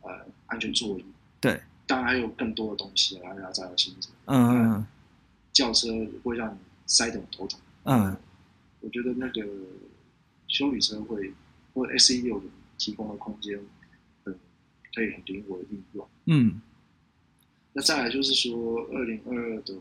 [0.00, 1.04] 呃，安全座椅。
[1.38, 1.60] 对。
[1.90, 4.10] 当然还有更多的东西，然后要再清楚。
[4.26, 4.86] 嗯嗯，
[5.52, 5.88] 轿车
[6.22, 7.58] 会让你塞得很头疼。
[7.82, 8.16] 嗯，
[8.78, 9.44] 我觉得那个
[10.46, 11.34] 修理车会
[11.74, 12.40] 或 S E 六
[12.78, 13.58] 提供的空间，
[14.24, 14.38] 嗯，
[14.94, 16.08] 可以很灵活的运用。
[16.26, 16.60] 嗯，
[17.72, 19.74] 那再来就是说，二零二二的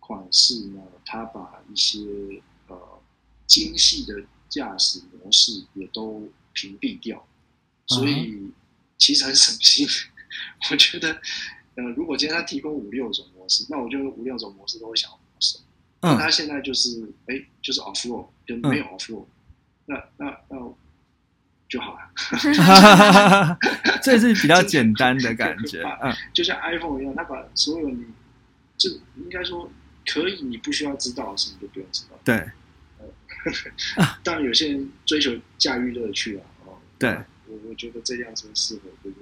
[0.00, 2.00] 款式呢，它把一些
[2.66, 2.76] 呃
[3.46, 7.24] 精细的驾驶模式也都屏蔽掉，
[7.86, 8.50] 所以
[8.98, 9.86] 其实很省心。
[10.70, 11.12] 我觉得，
[11.74, 15.58] 呃，如果今天他提供五六种模式，那我就五六种模式都会想要模式。
[16.00, 19.24] 那他现在就是，哎，就是 off road，就没有 off road，
[19.86, 20.56] 那那那
[21.68, 23.58] 就好了。
[24.02, 28.04] 这是比较简单的感觉，嗯，就像 iPhone 一样，他把所有你，
[28.76, 29.70] 就应该说
[30.06, 32.18] 可以你不需要知道的事情都不用知道。
[32.24, 32.50] 对。
[34.22, 37.10] 当然，有些人追求驾驭乐趣啊，哦，对，
[37.48, 39.16] 我我觉得这辆车适合，就是。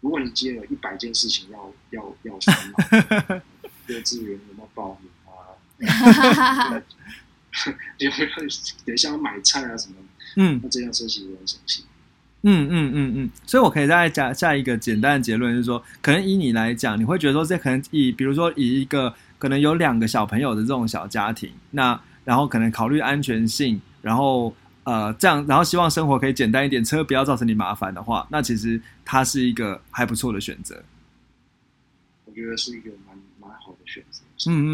[0.00, 3.36] 如果你今天有一百件事情要要要烦恼，
[3.88, 5.28] 幼稚园有没有报名啊？
[7.98, 8.26] 有没有
[8.84, 9.96] 等一下要买菜啊什么？
[10.36, 11.84] 嗯，那这辆车其实很省心。
[12.42, 24.54] 嗯嗯嗯嗯，所以我可以再加下一个简单的结论，就是说，可能以你来讲，你会觉得说，这可能以比如说以一个可能有两个小朋友的这种小家庭，那然后可能考虑安全性，然后。
[24.88, 30.82] 呃，这样，然后希望生活可以简单一点，车不要造成你麻烦的话，那其实它是一个还不错的选择。
[32.24, 34.22] 我觉得是一个蛮蛮好的选择。
[34.46, 34.68] 嗯嗯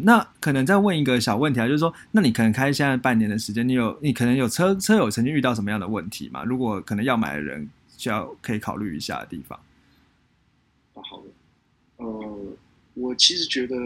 [0.00, 6.42] 嗯，那可能再问一个小问题啊，就是说，那你可能开现在半年的时间，你有你可能有车车友曾经遇到什么样的问题吗？
[6.42, 9.56] 如果可能要买的人，需要可以考虑一下的地方。
[10.94, 11.28] 啊，好的。
[11.98, 12.56] 呃，
[12.94, 13.76] 我其实觉得，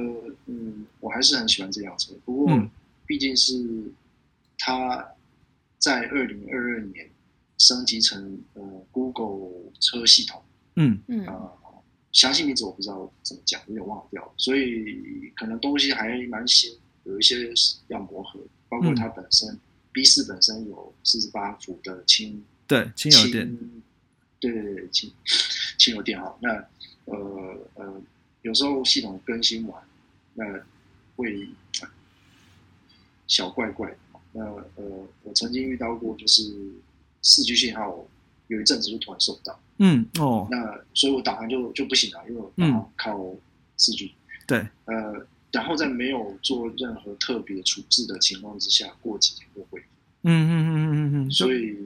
[0.46, 2.62] 嗯，我还是很喜欢这辆车，不过
[3.04, 3.52] 毕竟是
[4.58, 5.04] 它。
[5.84, 7.10] 在二零二二年
[7.58, 10.42] 升级成呃 Google 车系统，
[10.76, 10.98] 嗯。
[11.08, 11.58] 嗯，呃，
[12.10, 16.72] 详细名字我不知道怎么讲，有点忘掉，所以可能东西还蛮新，
[17.02, 17.52] 有一些
[17.88, 19.60] 要磨合，包括它本身
[19.92, 23.58] B 四本身有四十八伏的轻对轻油电，
[24.40, 25.12] 对对对轻
[25.76, 26.48] 轻油电哈，那
[27.04, 28.02] 呃呃
[28.40, 29.82] 有时候系统更新完，
[30.32, 30.44] 那
[31.16, 31.46] 会
[33.26, 33.94] 小怪怪。
[34.34, 36.42] 那呃，我曾经遇到过，就是
[37.22, 38.04] 四 G 信号
[38.48, 43.34] 有一阵子就突然收不到，嗯哦，那所以我导航就就不行了，因为我导航靠
[43.76, 44.12] 四 G，
[44.46, 49.80] 对，呃，然后在没有做任何特别处置的情况之下，过几天就会，
[50.24, 51.76] 嗯嗯嗯嗯嗯嗯，所以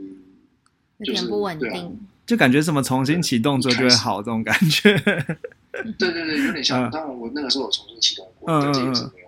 [1.05, 1.91] 就是有点不稳对。
[2.27, 4.95] 就感觉什么重新启动之后就会好这种感觉。
[5.97, 6.87] 对对对，有点像。
[6.87, 9.28] 嗯当然，我那个时候有重新启动过，嗯但这也嗯是没有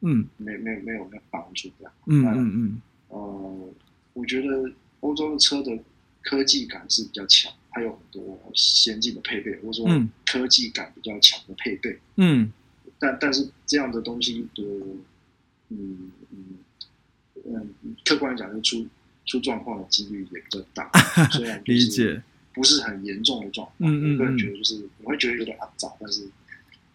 [0.00, 1.92] 嗯没没没有那个帮助这样。
[2.06, 3.74] 嗯嗯嗯呃，
[4.12, 4.70] 我觉得
[5.00, 5.78] 欧洲的车的
[6.22, 11.98] 科技感是比较强，它有很多先进的配备，或者说嗯科技感比较强的配备。
[12.16, 12.52] 嗯
[12.98, 14.62] 但但是这样的东西的，
[15.68, 16.58] 嗯嗯
[17.44, 17.74] 嗯，
[18.04, 18.86] 客观来讲，就出
[19.24, 20.90] 出状况的几率也比较大。
[21.30, 22.22] 虽然就是理解。
[22.54, 26.28] 不是很严重的状况，嗯嗯我个人嗯觉得就是我会觉得有点肮脏，但是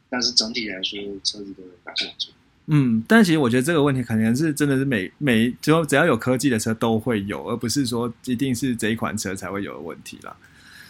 [0.10, 2.34] 但是整体来说，车子的感受不错。
[2.68, 10.36] 嗯，但其实我觉得这个问题可能是真的是每每只要只要有科技的车都会有，而不是说一定是这一款车才会有的问题啦。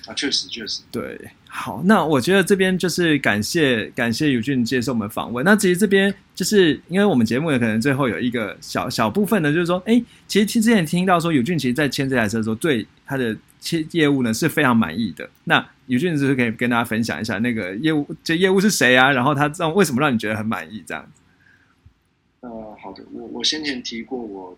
[0.05, 1.17] 啊，确实确实，对，
[1.47, 5.45] 好，那我觉得这边就是感谢感谢尤俊接受我们访问。
[5.45, 15.28] 那其实这边就是因为我们节目呢，可能最后有一个小小部分呢，就是说，哎，其实之前听到说尤俊其实在签这台车的时候，对他的切业务呢是非常满意的。
[15.45, 19.09] 那尤俊是不是可以跟大家分享一下那个业务，这业务是谁啊？
[19.09, 21.21] 然后他让为什么让你觉得很满意这样子？
[22.44, 24.58] 呃，好的，我我先前提过，我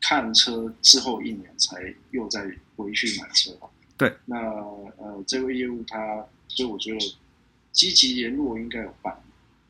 [0.00, 3.68] 看车之后一年才又再回去买车嘛。
[3.98, 4.36] 对，那
[4.96, 6.98] 呃，这位业务他，所以我觉得
[7.72, 9.14] 积极联络应该有办，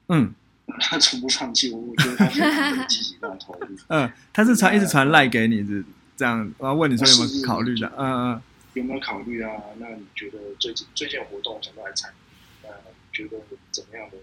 [0.08, 0.32] 嗯
[0.80, 3.76] 他从不放弃我，我觉得他非常的积极，非常投入。
[3.88, 5.84] 嗯，他是传 一直传赖给你是
[6.16, 7.92] 这样，然后问你说有没有考虑的？
[7.98, 8.42] 嗯嗯
[8.74, 9.50] 有没有考虑啊？
[9.78, 12.66] 那你觉得最近最近有活动想不来参与？
[12.68, 12.70] 呃，
[13.12, 13.36] 觉得
[13.72, 14.16] 怎么样的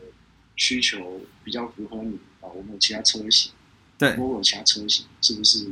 [0.55, 2.51] 需求比较符合你啊？
[2.55, 3.51] 我们有其他车型，
[3.97, 5.67] 对如果有其他车型，是不是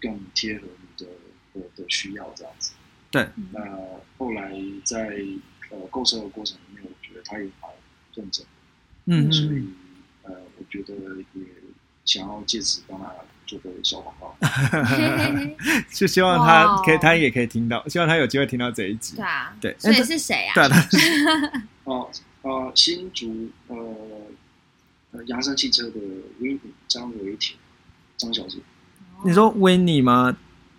[0.00, 1.10] 更贴合你的
[1.54, 2.72] 的的需要这样子？
[3.10, 3.28] 对。
[3.52, 3.60] 那
[4.18, 4.52] 后来
[4.84, 5.22] 在
[5.70, 7.70] 呃购车的过程里面，我觉得他也蛮
[8.14, 8.46] 认真，
[9.06, 9.74] 嗯所以嗯
[10.24, 10.94] 呃，我觉得
[11.34, 11.44] 也
[12.04, 13.12] 想要借此帮他
[13.46, 14.36] 做个小广告。
[14.40, 15.56] 嗯，
[15.92, 19.24] 就希望他可以，他也可以听到，希望他有机会听到这一集对。
[19.24, 20.54] 啊，对所以是谁啊？
[20.54, 22.10] 对啊，他 哦，
[22.42, 23.76] 呃，新竹呃
[25.14, 25.98] 呃扬声汽车的
[26.40, 27.56] i n 张维婷
[28.16, 28.58] 张小姐，
[29.24, 30.36] 你说维尼吗？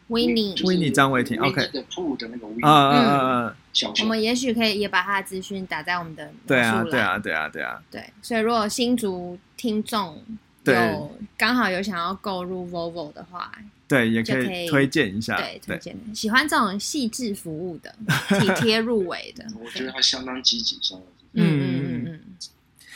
[0.09, 0.53] 维尼。
[0.53, 3.45] 就是 Winnie 张维婷 OK 的铺的那个 n 啊啊啊！
[3.47, 4.05] 我小小。
[4.05, 10.21] 们也许可以也把他的资讯打在我们的对啊，对啊，对啊，对啊，对，所以如果新竹听众
[10.65, 13.51] 有刚好有想要购入 Volvo 的话，
[13.87, 15.37] 对，也可以以推荐一下。
[15.37, 15.97] 对，推荐。
[16.13, 17.95] 喜欢这种细致服务的、
[18.39, 21.41] 体贴入微的，我觉得他相当积极，相当积极。
[21.41, 22.05] 嗯嗯嗯。
[22.05, 22.19] 嗯，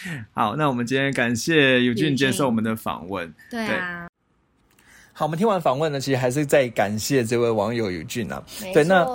[0.33, 3.33] 好，那我们今天感谢尤俊接受我们的访问。
[3.49, 4.07] 对啊，
[5.13, 8.41] 好，我们听完访问呢，其实还是在感谢这位网友尤俊啊。
[8.61, 9.05] 没对那，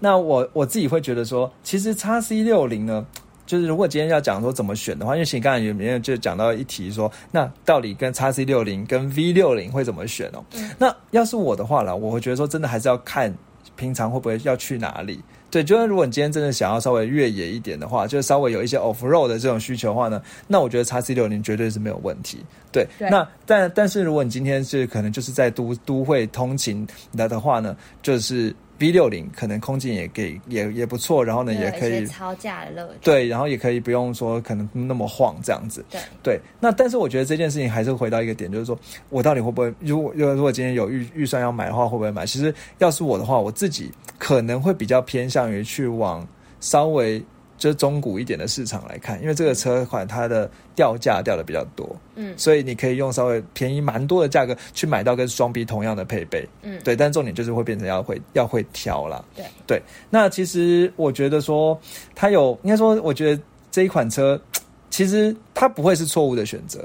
[0.00, 3.06] 那我我自己会觉得说，其实叉 C 六零呢，
[3.44, 10.44] 就是如果今天要讲说怎么选的话，因为其实刚才有没有就讲到一题说，那到底跟叉 C 六零跟 V 六零会怎么选哦？
[10.54, 13.34] 嗯那要是我的话啦，我会觉得说，真的还是要看
[13.76, 15.20] 平常会不会要去哪里。
[15.50, 22.38] 对，就是如果你今天真的想要稍微越野一点的话，就是稍微有一些 off road 的这种需求的话呢，那我觉得叉 C 六零绝对是没有问题。
[22.70, 26.86] 对，对那但但是如果你今天是可能就是在都都会通勤
[27.16, 35.84] 的的话呢，就是 V 六零可能空间也给也也不错，然后呢也可以超价的乐趣，对，然后也可以不用说可能那么晃这样子。
[35.90, 38.78] 对对，那但是我觉得这件事情还是回到一个点，就是说
[39.10, 42.24] 我到底会不会，如果如果今天有预预算要买的话，会不会买？
[42.24, 46.26] 其实要是我的话，我自己可能会比较偏向于去往
[46.60, 47.22] 稍微
[47.60, 56.48] 就是中古一点的市场来看，因为这个车款它的掉价掉的比较多，嗯所以你可以用稍微便宜蛮多的价格去买到跟双 B 同样的配备。
[56.62, 59.22] 嗯，对，但重点就是会变成要会要会挑啦。
[59.36, 61.78] 对对，那其实我觉得说，
[62.14, 64.40] 它有应该说，我觉得这一款车
[64.88, 66.82] 其实它不会是错误的选择，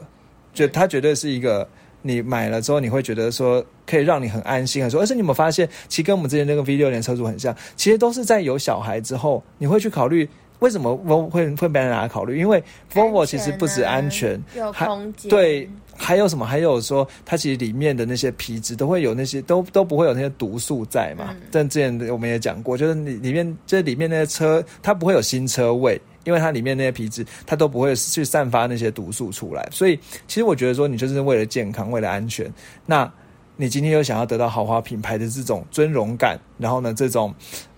[0.53, 1.65] 就它绝对是一个
[2.01, 10.28] 你买了之后你会觉得说可以让你很安心很说，而且你有没有发现，其实跟我们之前那个 V 六零车主很像，其实都是在有小孩之后，你会去考虑。
[10.60, 12.39] 为什么 Volvo 会会被人拿来考虑？
[12.39, 16.45] 因为 Volvo 其实不止安全，有还空间，对，还有什么？
[16.45, 21.28] 还有说，它其实里面的那些皮质都会有那些都都不会有那些毒素在嘛。
[21.32, 29.68] 嗯但之前我们也讲过，就是里里面这里面那些车，它不会有新车味，因为它里面那些皮质它都不会去散发那些毒素出来。
[29.72, 32.51] 所以其实我觉得说，你就是为了健康，为了安全，
[32.86, 33.12] 那
[33.58, 37.34] 你今天又想要得到豪华品牌的这种尊荣感，然后呢，这种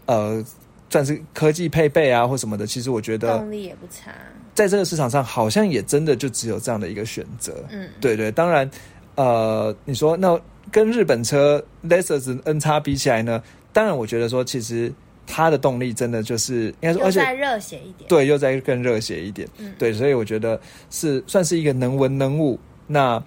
[0.05, 0.43] 呃。
[0.89, 4.11] 算是科技配备啊，或什么的，其实我觉得动力也不差，
[4.53, 7.63] 在这个市场上，好像也真的就只有这样的一个选择。
[7.69, 8.69] 嗯，对对，当然，
[9.15, 10.39] 呃，你说那
[10.71, 13.41] 跟日本车 Lexus N 叉比起来呢？
[13.73, 14.91] 当然，我觉得说其实
[15.25, 20.59] 它的动力真的就是应该说，而且再热血一点，对，又再更热血一点，嗯对，所以我觉得
[20.89, 22.59] 是算是一个能文能武。
[22.89, 23.21] 那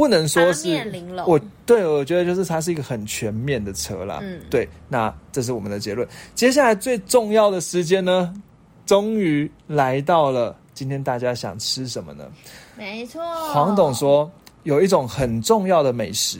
[0.00, 0.82] 不能说是。
[1.26, 4.20] 我对我觉得就是它是一个很全面的车啦。
[4.22, 6.08] 嗯对，那这是我们的结论。
[6.34, 8.32] 接下来最重要的时间呢，
[8.86, 10.56] 终于来到了。
[10.72, 12.24] 今天大家想吃什么呢？
[12.78, 13.22] 没错。
[13.52, 14.30] 黄董，说
[14.62, 16.38] 有一种很重要的美食，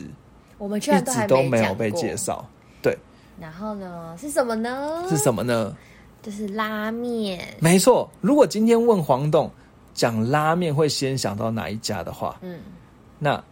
[0.57, 2.17] 我们居一直都没有被介。
[2.17, 2.43] 绍。
[2.81, 2.97] 对，
[3.39, 5.05] 然后呢，是什么呢？
[5.11, 5.77] 是什么呢？
[6.23, 7.47] 就是拉面。
[7.61, 9.51] 没错，如果今天问黄董
[9.93, 12.61] 讲拉面会先想到哪一家的话，嗯，
[13.19, 13.43] 那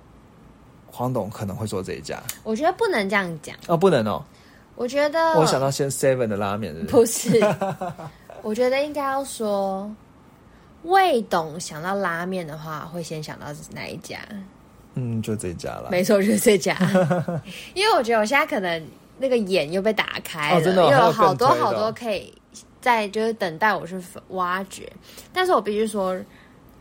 [0.99, 3.55] 黄董可能会做这一家我觉得不能这样讲。
[3.68, 4.20] 哦，不能哦，
[4.74, 7.30] 我觉得我想到先 Seven 的拉面，是不是？
[7.30, 7.55] 不是，
[8.42, 9.88] 我觉得应该要说，
[10.82, 14.18] 魏董想到拉面的话，会先想到哪一家？
[14.94, 15.88] 嗯，就这一家了。
[15.88, 16.76] 没错，就是这家。
[17.74, 18.84] 因为我觉得我现在可能
[19.18, 22.34] 那个眼又被打开了，哦真的有好多好多可以
[22.80, 23.94] 在就是等待我去
[24.30, 24.92] 挖掘。
[25.32, 26.20] 但是我必须说，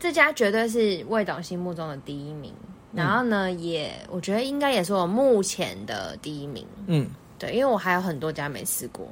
[0.00, 2.52] 这家绝对是魏董心目中的第一名。
[2.98, 6.66] 然后呢，也我觉得应该也是我目前的第一名。
[6.86, 9.08] 嗯，对，因为我还有很多家没吃过，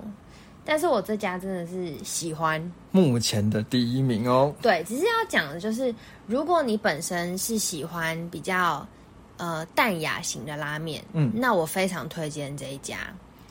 [0.64, 2.61] 但是我这家真的是喜欢。
[2.91, 4.55] 目前的第一名哦。
[4.61, 5.95] 对，只是要讲的就是，
[6.26, 8.87] 如果你本身是喜欢比较
[9.37, 12.99] 呃淡雅型的拉面，嗯那我非常推荐这一家。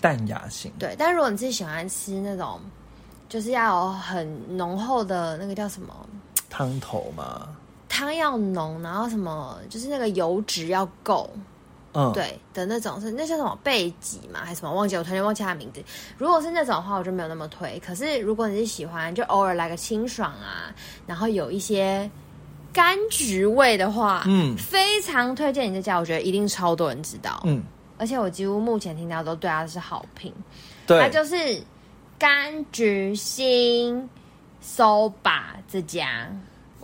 [0.02, 2.60] 淡雅型，对，但如果你是喜欢吃那种，
[3.28, 6.08] 就是要有很浓厚的那个叫什么
[6.48, 7.50] 汤头嘛，
[7.88, 11.30] 汤要浓，然后什么就是那个油脂要够，
[11.94, 15.82] 嗯，，对的那种是那叫什么贝吉嘛还是什么忘记我突然忘记它的名字。
[16.18, 17.80] 如果是那种的话，我就没有那么推。
[17.86, 20.74] 可是如果你是喜欢就偶尔来个清爽啊，
[21.08, 22.10] 然后有一些
[22.74, 27.42] 柑橘味的话，嗯非常推荐你这家，我觉得一定超多人知道。
[27.46, 27.64] 嗯，
[27.98, 30.34] 而且我几乎目前听到都对它是好评。
[30.86, 31.36] 对，它就是
[32.20, 34.10] 柑橘心
[34.62, 36.28] soba 这家。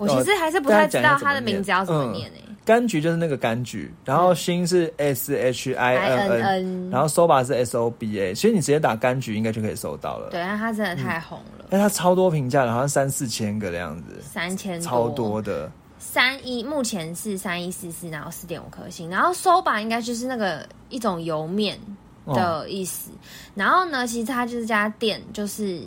[0.02, 10.30] 我其实还是不太知道它的名字要怎么念诶、柑橘就是那个柑橘，然后新是 S H I N N，然后 soba 是 S O B A，其实你直接打柑橘应该就可以搜到了。
[10.32, 15.72] 对，但它真的太红了，但它超多评价的，好像三四千个的样子，三千超多的。
[16.00, 21.80] 三一目前是三一四四，然后四点五颗星，然后 soba 应该就是那个一种油面
[22.26, 23.12] 哦的意思。
[23.54, 25.82] 然后呢，其实它这家店就是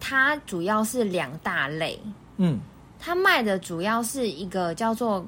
[0.00, 1.98] 它主要是两大类，
[2.36, 2.58] 嗯，
[2.98, 5.24] 它卖的主要是一个叫做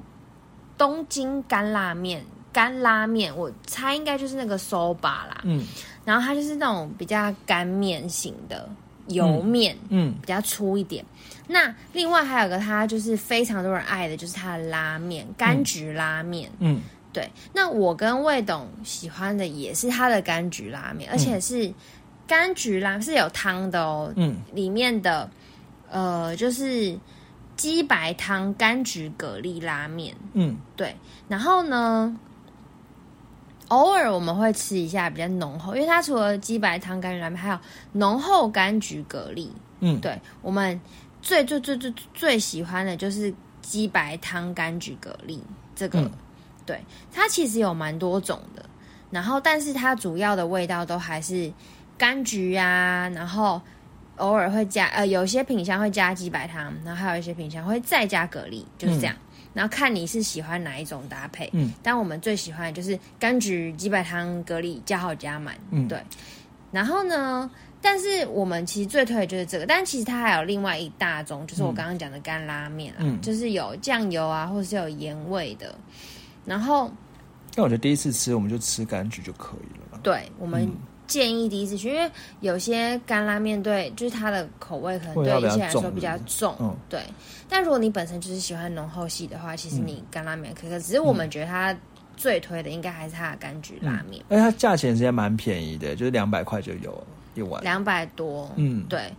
[0.77, 5.41] 东京干拉面，干拉面，我猜应该就是那个 soba 啦。
[5.43, 5.65] 嗯
[6.03, 8.67] 然后它就是那种比较干面型的
[9.07, 11.05] 油面，嗯比较粗一点。
[11.47, 16.51] 那另外还有个它就是非常多人爱的，就是它的拉面，柑橘拉面。
[16.59, 16.81] 嗯
[17.13, 21.71] 对，那我跟魏董喜欢的也是他的柑橘拉面，而且是
[22.25, 25.29] 柑橘拉是有汤的哦，嗯里面的
[25.89, 26.97] 呃就是
[27.61, 30.15] 鸡白汤柑橘蛤蜊拉面。
[30.33, 30.95] 嗯对，
[31.27, 32.17] 然后呢，
[33.67, 37.59] 偶尔我们会吃一下比较浓厚，因为它除了鸡白汤柑橘拉面，还有
[37.91, 39.47] 浓厚柑橘蛤蜊。
[39.79, 40.81] 嗯，对我们
[41.21, 43.31] 最最最最最喜欢的就是
[43.61, 45.39] 鸡白汤柑橘蛤蜊
[45.75, 46.11] 这个，嗯
[46.65, 48.65] 对它其实有蛮多种的，
[49.11, 51.53] 然后但是它主要的味道都还是
[51.99, 53.61] 柑橘啊，然后
[54.17, 59.15] 偶尔会加呃有些品相会加鸡白汤，然后还有一些品相会再加蛤蜊，就是这样。
[59.53, 66.01] 然后看你是喜欢哪一种搭配，嗯，但我们最喜欢的就是柑橘鸡白汤蛤蜊加好加满，嗯对。
[66.71, 67.51] 然后呢，
[67.81, 75.75] 但是我们其实最推的就是这个，但其实它还有另外一大种，就是我刚刚讲的干拉面啊，嗯就是有酱油啊，或者是有盐味的。
[76.45, 76.89] 然后
[77.53, 79.99] 但我觉得第一次吃我们就吃柑橘就可以了啦。
[80.01, 80.71] 对我们嗯
[81.11, 82.09] 建议第一次去，因为
[82.39, 87.01] 有些干拉面对就是它的口味可能对一些来说比较重，嗯对。
[87.49, 91.75] 但如果你本身就是喜欢浓厚系的话，其实你干拉面可以，可只是我们觉得它
[92.15, 97.03] 最推的应该还是它的柑橘拉面，而且它价钱其实蛮便宜的，就是两百块就有
[97.35, 97.61] 一碗。
[97.61, 99.11] 两百多，嗯，对。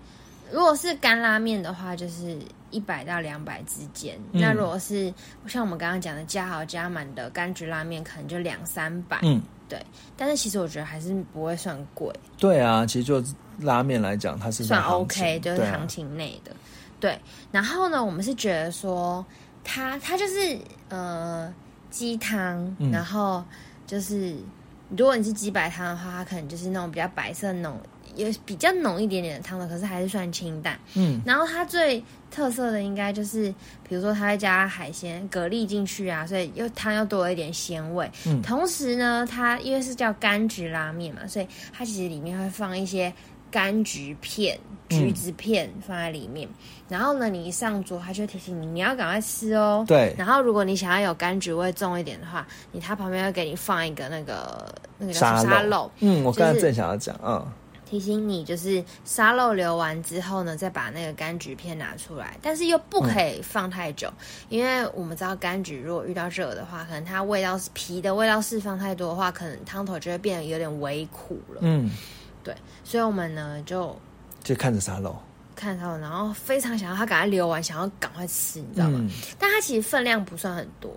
[0.50, 2.38] 如果是干拉面的话，就是
[2.70, 4.18] 一百到两百之间。
[4.32, 5.12] 嗯那如果是
[5.46, 9.18] 像我们刚刚讲的加好加满的柑橘拉面，可能就两三百。
[9.22, 9.40] 嗯，
[10.16, 13.22] 但是其实我觉得还是不会算贵，对啊，其实就
[13.60, 16.50] 拉面来讲，它是算 OK，就是行情内的。
[16.98, 17.18] 对，
[17.50, 19.24] 然后呢，我们是觉得说
[19.64, 20.58] 它它就是
[20.88, 21.52] 呃
[21.90, 23.44] 鸡汤，嗯然后
[23.86, 24.36] 就是
[24.96, 27.80] 如果你是鸡白汤的话，它可能就是那种比较白色那种
[28.14, 30.78] 也比较浓一点点的汤的，可是还是算清淡。
[30.94, 32.02] 嗯，然后它最
[32.32, 33.54] 特色的应该就是，
[33.86, 38.10] 比如说它会加海鲜蛤蜊进去啊，所以又汤又多了一点鲜味。
[38.26, 43.12] 嗯同时呢，它因为是叫柑橘拉面嘛，所以它其实里面会放一些
[43.52, 44.58] 柑橘片、
[44.88, 46.48] 橘子片放在里面。
[46.88, 49.84] 然后呢，你一上桌，它就提醒你你要赶快吃哦。
[49.86, 57.46] 对然后如果你想要有柑橘味重一点的话，你它旁边会给你放一个那个那个叫沙沙漏漏，嗯，我刚才正想要讲，嗯，
[57.92, 64.10] 提醒你，就是沙漏流完之后呢，再把那个柑橘片拿出来，但是又不可以放太久，
[64.48, 71.58] 因为我们知道柑橘如果遇到热的话，可能它味道皮的味道释放太多的话，可能汤头就会变得有点微苦了。
[71.60, 71.90] 嗯，
[72.42, 73.94] 对，所以我们呢就
[74.42, 75.14] 就看着沙漏，
[75.54, 78.98] 看它，然后非常想要它赶快流完，想要赶快吃，你知道吗？
[79.02, 80.90] 嗯，但它其实分量不算很多，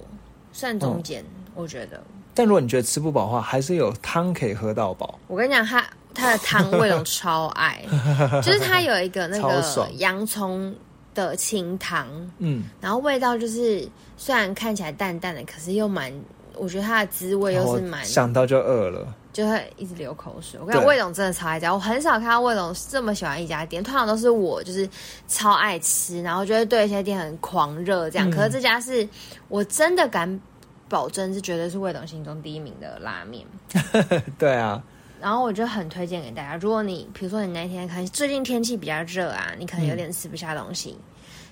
[0.53, 1.25] 算中间，
[1.55, 2.01] 我觉得。
[2.33, 5.19] 但如果你觉得吃不饱的话，还是有汤可以喝到饱。
[5.27, 5.85] 我跟你讲，它
[6.15, 7.79] 它的汤味龙超爱，
[8.41, 10.73] 就是它有一个那个洋葱
[11.13, 12.07] 的清汤，
[12.39, 13.87] 嗯，然后味道就是
[14.17, 16.11] 虽然看起来淡淡的，可是又蛮，
[16.55, 19.13] 我觉得它的滋味又是蛮，想到就饿了。
[19.35, 20.57] 就会一直流口水。
[20.61, 24.89] 我跟你讲，对魏总真的超爱家，我很少看到魏总这么喜欢一家店，通常都是我就是
[25.27, 28.29] 超爱吃，然后就会对一些店很狂热这样。
[28.29, 29.05] 嗯可是这家是
[29.49, 30.39] 我真的敢
[30.87, 33.45] 保证是绝对是魏董心中第一名的拉面。
[34.39, 34.81] 对啊，
[35.25, 40.95] 然后我就很推荐给大家，如果你比如说你那天可能最近天气比较热啊，你可能有点吃不下东西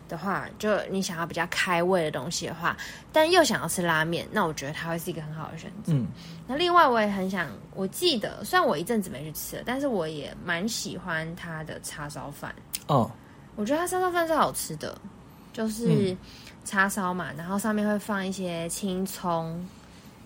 [0.08, 2.78] 的话，就你想要比较开胃的东西的话，
[3.12, 5.92] 但又想要吃拉面，那我觉得它会是一个很好的选择。
[5.92, 6.06] 嗯，
[6.46, 12.54] 那另外我也很想，我记得虽然我一阵子没去吃了，但是我也蛮喜欢它的叉烧饭。
[12.86, 13.10] 哦，
[13.56, 14.96] 我觉得它叉烧饭是好吃的，
[15.52, 16.18] 就是嗯
[16.64, 19.68] 叉烧嘛，然后上面会放一些青葱，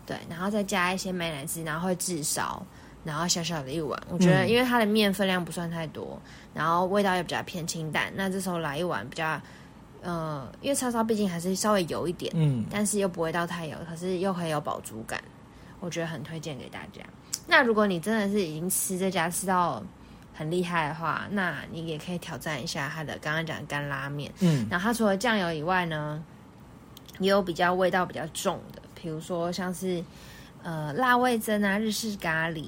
[0.05, 2.61] 对，然后再加一些美乃滋，然后会炙烧，
[3.07, 3.97] 然后小小的一碗。
[4.09, 6.21] 我觉得嗯因为它的面分量不算太多，
[6.53, 9.41] 然后味道也比较偏清淡，那这时候来一碗比较，
[10.01, 15.23] 呃，因为叉烧毕竟还是稍微油一点，嗯，但是又不会到太油，可是又很有饱足感，
[15.79, 17.01] 我觉得很推荐给大家。
[17.47, 19.81] 那如果你真的是已经吃这家吃到
[20.33, 24.31] 很厉害的话，那你也可以挑战一下它的刚刚讲的干拉面。
[24.41, 26.21] 嗯，然后它除了酱油以外呢，
[27.19, 30.03] 也有比较味道比较重的，比如说像是
[30.61, 32.65] 呃辣味噌啊、日式咖喱、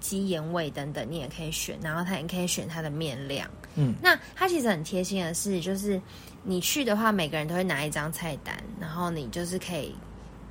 [0.00, 1.78] 鸡盐味等等，你也可以选。
[1.82, 3.48] 然后它也可以选它的面量。
[3.76, 6.00] 嗯，那它其实很贴心的是，就是
[6.42, 9.94] 你去的话，每个人都会拿一张菜单，然后你就是可以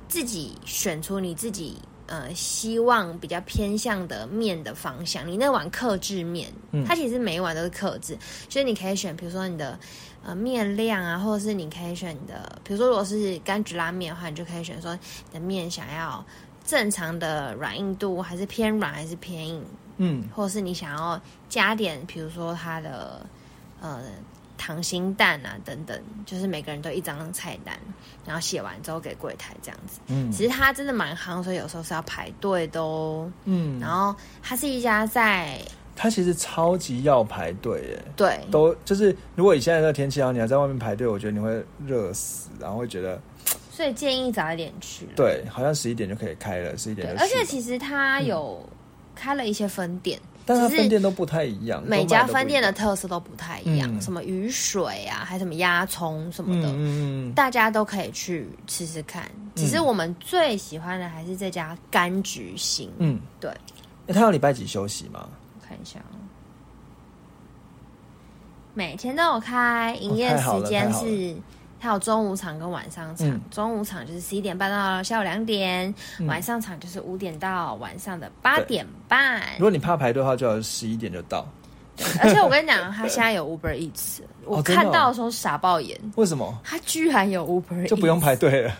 [0.08, 1.76] 自己选出你自己。
[2.06, 9.78] 呃，希望比较偏向的面的方向，你那碗克制面，嗯它其实每一碗都是克制，所以你可以选，比如说你的
[10.24, 14.92] 呃面量啊，或者是你可以选你的，比如说如果是柑橘拉面的话，你就可以选说
[15.30, 16.26] 你的面想要
[16.70, 19.64] 正常的软硬度，还是偏软还是偏硬，
[19.96, 23.26] 嗯，或者是你想要加点，比如说它的
[23.80, 24.02] 呃
[24.56, 27.76] 溏心蛋啊等等，就是每个人都一张菜单，
[28.24, 29.98] 然后写完之后给柜台这样子。
[30.06, 33.28] 嗯，其实它真的蛮夯，所以有时候是要排队的哦。
[33.46, 35.60] 嗯，然后它是一家在
[35.96, 38.38] 它其实超级要排队耶，对。
[38.48, 43.20] 都就是如果以现在这个天气，然后你要在外面排队，我觉得你会热死，然后会觉得
[43.80, 45.08] 所以建议早一点去。
[45.16, 48.62] 对，好像十一点就可以开了，十一对点，就而且其实它有
[49.14, 59.26] 开了一些分店，但是分店都不太一样，每家分店的特色都不太一样，嗯什么雨水啊，还什么鸭葱什么的，嗯大家都可以去吃吃看。
[59.54, 62.92] 其实我们最喜欢的还是这家柑橘星。
[62.98, 63.50] 嗯，对，
[64.08, 65.26] 诶他有礼拜几休息吗？
[65.58, 66.20] 我看一下哦，
[68.74, 71.34] 每天都有开，营业时间是。
[71.80, 79.40] 它有中午场跟晚上场，嗯中午场就是十一点半到下午两点，嗯晚上场就是五点到晚上的八点半。
[79.56, 81.46] 如果你怕排队的话，就要十一点就到。
[82.22, 88.74] 而且我跟你讲，他现在有 Uber Eats，我看到的时候傻爆眼，为什么他居然有 Uber，就不用排队了？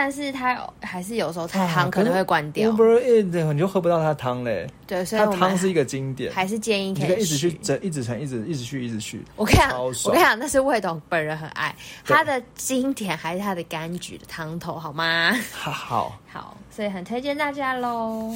[0.00, 2.70] 但是他还是有时候太啊夯可能会关掉。
[2.70, 7.48] Uber Eats 你就喝不到它的汤嘞，对，所以它汤是一个经典，还是建议可以一直去。
[7.82, 9.20] 一直成，一直一直去，一直去。
[9.34, 11.74] 我跟你讲，我跟你讲，那是魏董本人很爱
[12.06, 12.16] 对。
[12.16, 15.36] 他的经典，还是他的柑橘的汤头，好吗？
[15.52, 18.32] 好好，好，所以很推荐大家喽。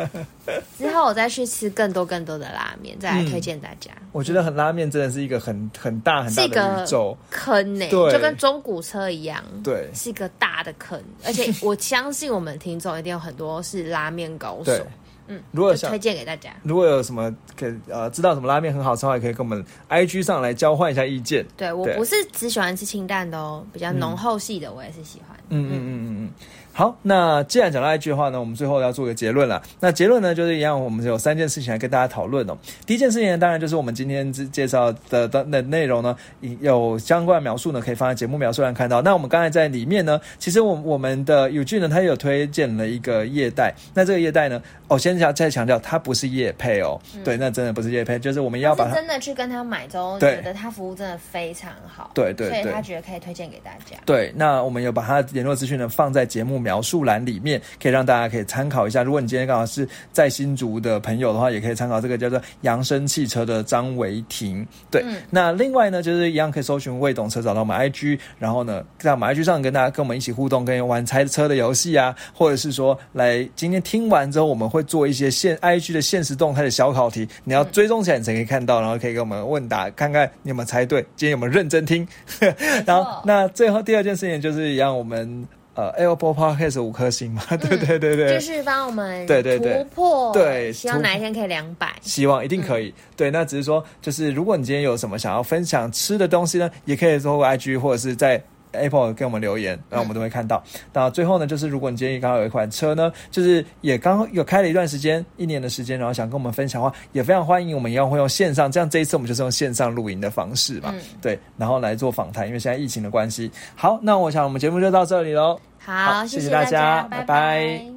[0.76, 3.90] 之后我再去吃更多更多的拉面，再来推荐大家。
[4.12, 11.02] 我觉得很拉面真的是一个很很大很大的是一个宇宙，坑呢、对就跟中古车一样，对是一个大的坑。
[11.24, 14.86] 而且 我相信我们听众一定有很多是拉面高手，。
[15.28, 16.50] 嗯，如果想推荐给大家。
[16.62, 21.42] 如果有什么可呃知道什么拉面很好吃的话，也可以跟我们 IG 上来交换一下意见。
[21.56, 25.34] 对对我不是只喜欢吃清淡的哦，比较浓厚系的我也是喜欢。
[25.50, 26.30] 嗯嗯嗯嗯嗯，
[26.78, 29.60] 好，那既然讲到 IG 的话呢，我们最后要做个结论了。
[29.80, 32.56] 那结论呢，就是一样，我们有三件事情来跟大家讨论哦。
[32.86, 36.16] 第一件事情呢，当然就是我们今天介绍的的的内容呢，
[36.60, 39.02] 有相关描述呢，可以放在节目描述栏看到。
[39.02, 43.74] 那我们刚才在里面呢，其实我我们的有俊呢，他有推荐了一个夜带。
[43.92, 46.96] 那这个夜带呢，哦，先要再强调，它不是叶配哦。
[47.24, 52.12] 对，那真的不是叶配，就是我们要把它真的去跟他买之后，觉得他服务真的非常好。
[52.14, 53.96] 对对，所以他觉得可以推荐给大家。
[54.06, 59.02] 对，那我们有把他联络资讯呢放在节目描述栏里面，可以让大家可以参考一下。
[59.02, 64.66] 如果你今天刚好是在新竹的朋友的话，也可以参考这个叫做扬声汽车的张维婷。
[64.90, 82.06] 对，那另外呢，就是一样可以搜寻魏董车找到我们 IG，然后呢，在我们 IG 上跟大家跟我们一起互动，跟玩猜车的游戏啊，或者是说来今天听完之后，我们会做一些现 IG 的现实动态的小考题，你要追踪起来你才可以看到，然后可以给我们问答，看看你有没有猜对，今天有没有认真听。
[82.84, 85.48] 然后那最后第二件事情就是让我们。
[85.78, 92.92] 呃，Apple Podcast 五颗星嘛，对对对对，就是帮我们对对对突破，对，希望哪一天可以两百，希望一定可以。
[93.16, 98.42] 对，那只是说，就是如果你今天有什么想要分享吃的东西呢，也可以通过 IG 或者是在。
[98.78, 100.62] Apple 给我们留言，然后我们都会看到。
[100.92, 107.74] 那最后呢，就是如果你今天刚好有一款车呢，就是也刚有开了一段时间，一年的时间，然后想跟我们分享的话，也非常欢迎。
[107.74, 113.50] 我们一样会用线上，这样这一次我们就是用线上录音的方式嘛，对，然后来做访谈，因为现在疫情的关系。
[113.74, 115.58] 好，那我想我们节目就到这里喽。
[115.78, 117.80] 好，谢谢大家，拜拜。